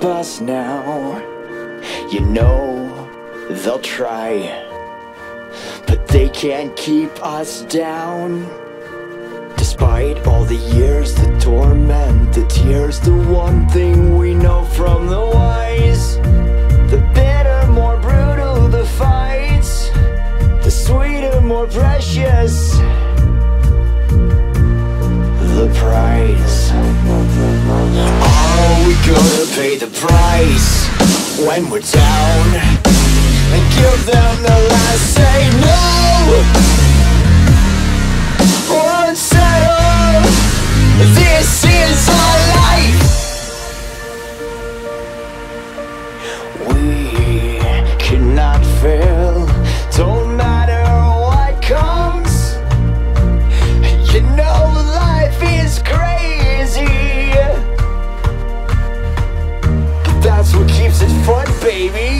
us 0.04 0.40
now. 0.40 1.18
You 2.10 2.20
know 2.20 3.08
they'll 3.50 3.78
try, 3.78 4.28
but 5.86 6.06
they 6.08 6.28
can't 6.28 6.76
keep 6.76 7.10
us 7.22 7.62
down. 7.62 8.48
Despite 9.56 10.26
all 10.26 10.44
the 10.44 10.56
years, 10.56 11.14
the 11.14 11.38
torment, 11.40 12.32
the 12.34 12.46
tears, 12.46 13.00
the 13.00 13.14
one 13.14 13.68
thing 13.68 14.16
we 14.16 14.34
know 14.34 14.64
from 14.64 15.06
the 15.06 15.20
wise. 15.20 16.16
The 16.90 17.02
bitter, 17.14 17.66
more 17.72 17.98
brutal 17.98 18.68
the 18.68 18.84
fights, 18.84 19.90
the 20.64 20.70
sweeter, 20.70 21.40
more 21.40 21.66
precious 21.66 22.78
the 25.54 25.68
price. 25.74 26.72
Are 26.72 26.78
we 28.86 28.94
gonna 29.06 29.46
pay 29.54 29.76
the 29.78 29.86
price 29.86 30.88
when 31.46 31.70
we're 31.70 31.80
down 31.80 32.46
and 33.54 33.62
give 33.78 34.06
them 34.06 34.42
the 34.42 34.58
last 34.70 35.14
say 35.14 35.50
no? 35.62 36.42
Won't 38.68 39.16
settle. 39.16 40.22
This 41.14 41.64
is 41.64 42.08
our 42.08 42.38
life. 42.56 43.03
Baby. 61.64 62.13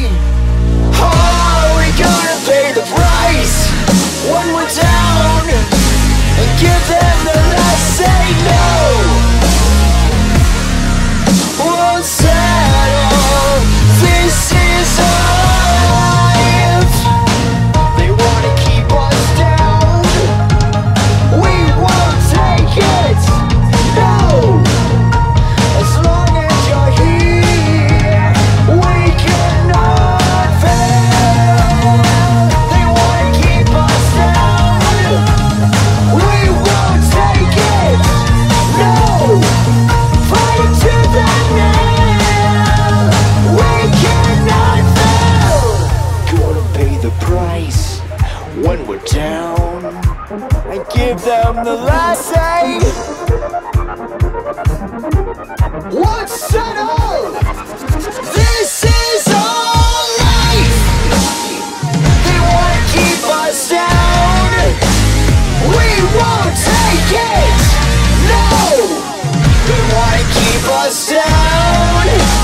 Give 51.54 51.64
the 51.64 51.74
last 51.74 52.34
say. 52.34 52.78
What's 55.90 56.32
settled? 56.32 57.34
This 58.34 58.84
is 58.84 59.28
our 59.28 60.02
life. 60.24 60.80
They 62.24 62.38
wanna 62.50 62.82
keep 62.94 63.22
us 63.42 63.70
down. 63.70 64.50
We 65.70 65.88
won't 66.18 66.54
take 66.70 67.12
it. 67.22 67.58
No. 68.30 68.48
They 69.68 69.82
wanna 69.94 70.24
keep 70.34 70.64
us 70.82 71.10
down. 71.10 72.43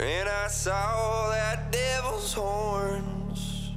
And 0.00 0.28
I 0.28 0.46
saw 0.48 1.30
that 1.30 1.72
devil's 1.72 2.32
horns. 2.32 3.72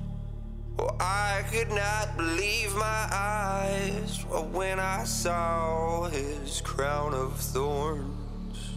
Well, 0.78 0.96
I 1.00 1.44
could 1.52 1.70
not 1.70 2.18
believe 2.18 2.76
my 2.76 3.08
eyes 3.12 4.24
when 4.52 4.80
I 4.80 5.04
saw 5.06 6.10
his 6.10 6.62
crown 6.62 7.14
of 7.14 7.40
thorns. 7.40 8.72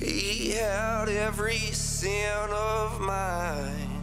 He 0.00 0.50
had 0.52 1.08
every 1.08 1.58
sin 1.58 2.48
of 2.50 3.00
mine 3.00 4.02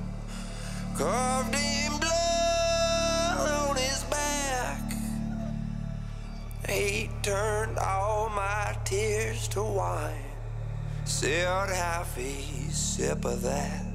carved 0.96 1.56
in 1.56 1.98
blood 2.00 3.70
on 3.70 3.76
his 3.76 4.04
back. 4.06 4.83
He 6.70 7.10
turned 7.22 7.78
all 7.78 8.30
my 8.30 8.76
tears 8.86 9.48
to 9.50 9.64
wine. 9.64 10.34
Said 11.06 11.70
a 11.70 12.06
sip 12.72 13.26
of 13.26 13.42
that. 13.42 13.86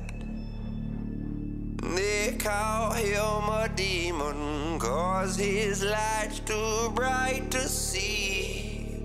They 1.82 2.36
call 2.38 2.92
him 2.92 3.48
a 3.48 3.70
demon 3.74 4.78
cause 4.78 5.36
his 5.36 5.82
light's 5.82 6.40
too 6.40 6.90
bright 6.94 7.50
to 7.50 7.60
see. 7.68 8.98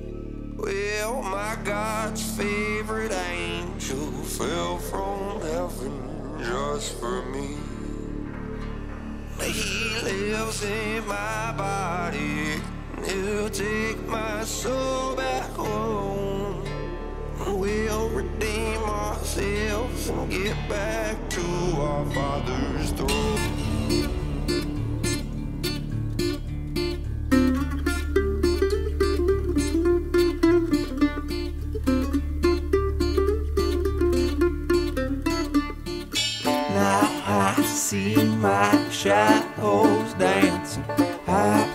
Well, 0.58 1.22
my 1.22 1.58
God's 1.64 2.24
favorite 2.38 3.12
angel 3.12 4.12
fell 4.24 4.78
from 4.78 5.42
heaven 5.42 6.38
just 6.40 7.00
for 7.00 7.22
me. 7.26 7.58
He 9.40 10.02
lives 10.04 10.64
in 10.64 11.08
my 11.08 11.54
body. 11.58 12.62
He'll 13.06 13.50
take 13.50 14.08
my 14.08 14.44
soul 14.44 15.16
back 15.16 15.50
home. 15.52 16.64
We'll 17.46 18.10
redeem 18.10 18.82
ourselves 18.84 20.10
and 20.10 20.30
get 20.32 20.56
back 20.70 21.30
to 21.30 21.42
our 21.80 22.06
Father's 22.12 22.92
throne. 22.92 23.40
Now 36.44 37.24
I 37.28 37.62
see 37.64 38.16
my 38.16 38.90
shadows 38.90 40.14
dancing. 40.14 40.84
I 41.28 41.73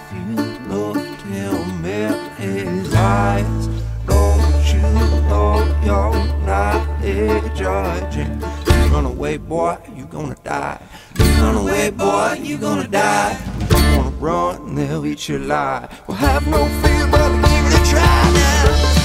eyes. 3.09 3.69
Don't 4.07 4.65
you 4.73 4.83
know 5.31 5.55
you're 5.85 6.19
not 6.47 6.81
a 7.03 7.51
judging? 7.55 8.35
You 8.67 8.95
run 8.95 9.07
away, 9.07 9.37
boy, 9.39 9.77
you 9.97 10.05
gonna 10.05 10.37
die. 10.45 10.81
You 11.19 11.25
run 11.43 11.57
away, 11.57 11.91
boy, 11.91 12.39
you 12.43 12.59
gonna 12.59 12.89
die. 12.89 13.39
You 13.71 13.77
wanna 13.97 14.17
run, 14.27 14.75
they'll 14.75 15.07
eat 15.07 15.29
you 15.29 15.39
alive. 15.39 15.89
Well, 16.07 16.17
have 16.19 16.47
no 16.47 16.61
fear, 16.83 17.07
brother, 17.13 17.41
give 17.49 17.65
it 17.69 17.75
a 17.81 17.83
try 17.93 18.21
now. 18.39 18.99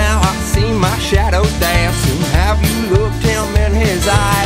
Now 0.00 0.20
I 0.30 0.32
see 0.52 0.70
my 0.86 0.96
shadow 0.98 1.44
dancing. 1.60 2.20
Have 2.38 2.58
you 2.66 2.76
looked 2.94 3.22
him 3.30 3.46
in 3.64 3.72
his 3.72 4.06
eye? 4.08 4.45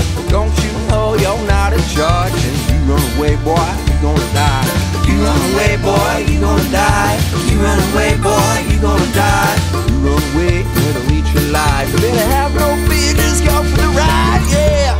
Charge? 2.01 2.33
And 2.33 2.57
you 2.73 2.79
run 2.89 3.05
away, 3.13 3.37
boy, 3.45 3.69
you 3.89 3.97
gonna 4.01 4.33
die. 4.33 4.65
You 5.05 5.21
run 5.21 5.41
away, 5.53 5.77
boy, 5.85 6.25
you 6.33 6.41
gonna 6.41 6.73
die. 6.73 7.19
You 7.49 7.61
run 7.61 7.79
away, 7.93 8.17
boy, 8.25 8.57
you 8.71 8.81
gonna 8.81 9.13
die. 9.13 9.57
You 9.91 9.97
run 10.09 10.23
away, 10.33 10.65
it'll 10.89 11.13
eat 11.13 11.29
you 11.35 11.41
alive. 11.51 11.93
You 11.93 11.99
better 12.01 12.29
have 12.37 12.55
no 12.55 12.69
fear, 12.89 13.13
just 13.21 13.45
go 13.45 13.63
for 13.63 13.77
the 13.77 13.89
ride, 14.01 14.45
yeah. 14.49 14.97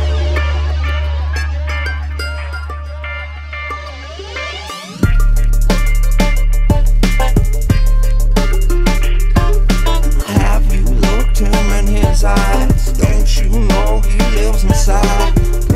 Have 10.37 10.65
you 10.71 10.85
looked 10.85 11.39
him 11.39 11.65
in 11.79 11.87
his 11.87 12.23
eyes? 12.23 12.93
Don't 12.93 13.29
you 13.41 13.49
know 13.69 14.01
he 14.01 14.19
lives 14.37 14.63
inside? 14.63 15.70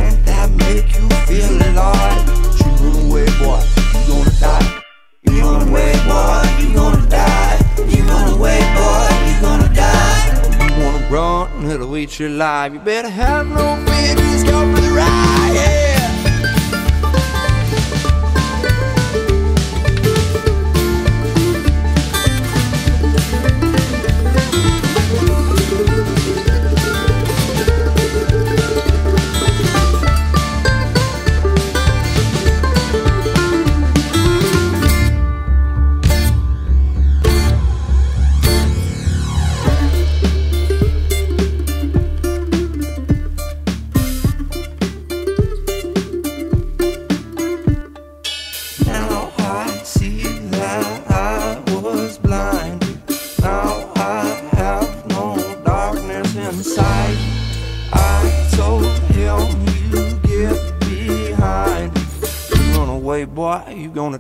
Make 0.52 0.96
you 0.96 1.10
feel 1.28 1.56
alive? 1.70 2.28
Run 2.82 2.96
away, 3.06 3.26
boy, 3.40 3.62
you 3.94 4.08
gonna 4.08 4.32
die. 4.40 4.82
You 5.24 5.42
run 5.42 5.68
away, 5.68 5.94
boy, 6.08 6.44
you 6.60 6.74
gonna 6.74 7.10
die. 7.10 7.60
You 7.88 8.04
run 8.04 8.34
away, 8.34 8.60
boy, 8.76 9.08
you 9.28 9.42
gonna 9.42 9.74
die. 9.74 10.78
You 10.78 10.84
wanna 10.84 11.10
run, 11.10 11.66
it'll 11.72 11.98
eat 11.98 12.20
you 12.20 12.28
alive. 12.28 12.74
You 12.74 12.80
better 12.80 13.10
have 13.10 13.48
no 13.48 13.76
fear, 13.86 14.16
just 14.16 14.46
go 14.46 14.76
for 14.76 14.82
the 14.82 14.92
ride, 14.92 15.52
yeah. 15.54 16.15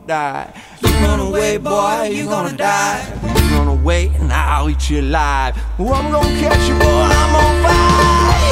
Die. 0.05 0.53
You 0.81 0.89
run 1.05 1.19
away, 1.19 1.57
boy, 1.57 2.09
you 2.11 2.25
gonna 2.25 2.55
die. 2.55 3.03
You 3.23 3.57
run 3.57 3.67
away 3.67 4.11
and 4.19 4.31
I'll 4.31 4.69
eat 4.69 4.89
you 4.89 5.01
alive. 5.01 5.57
Well, 5.77 5.93
I'm 5.93 6.11
gonna 6.11 6.39
catch 6.39 6.67
you, 6.67 6.75
boy, 6.75 6.85
I'm 6.85 7.35
on 7.35 7.63
fire. 7.63 8.44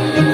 My 0.00 0.29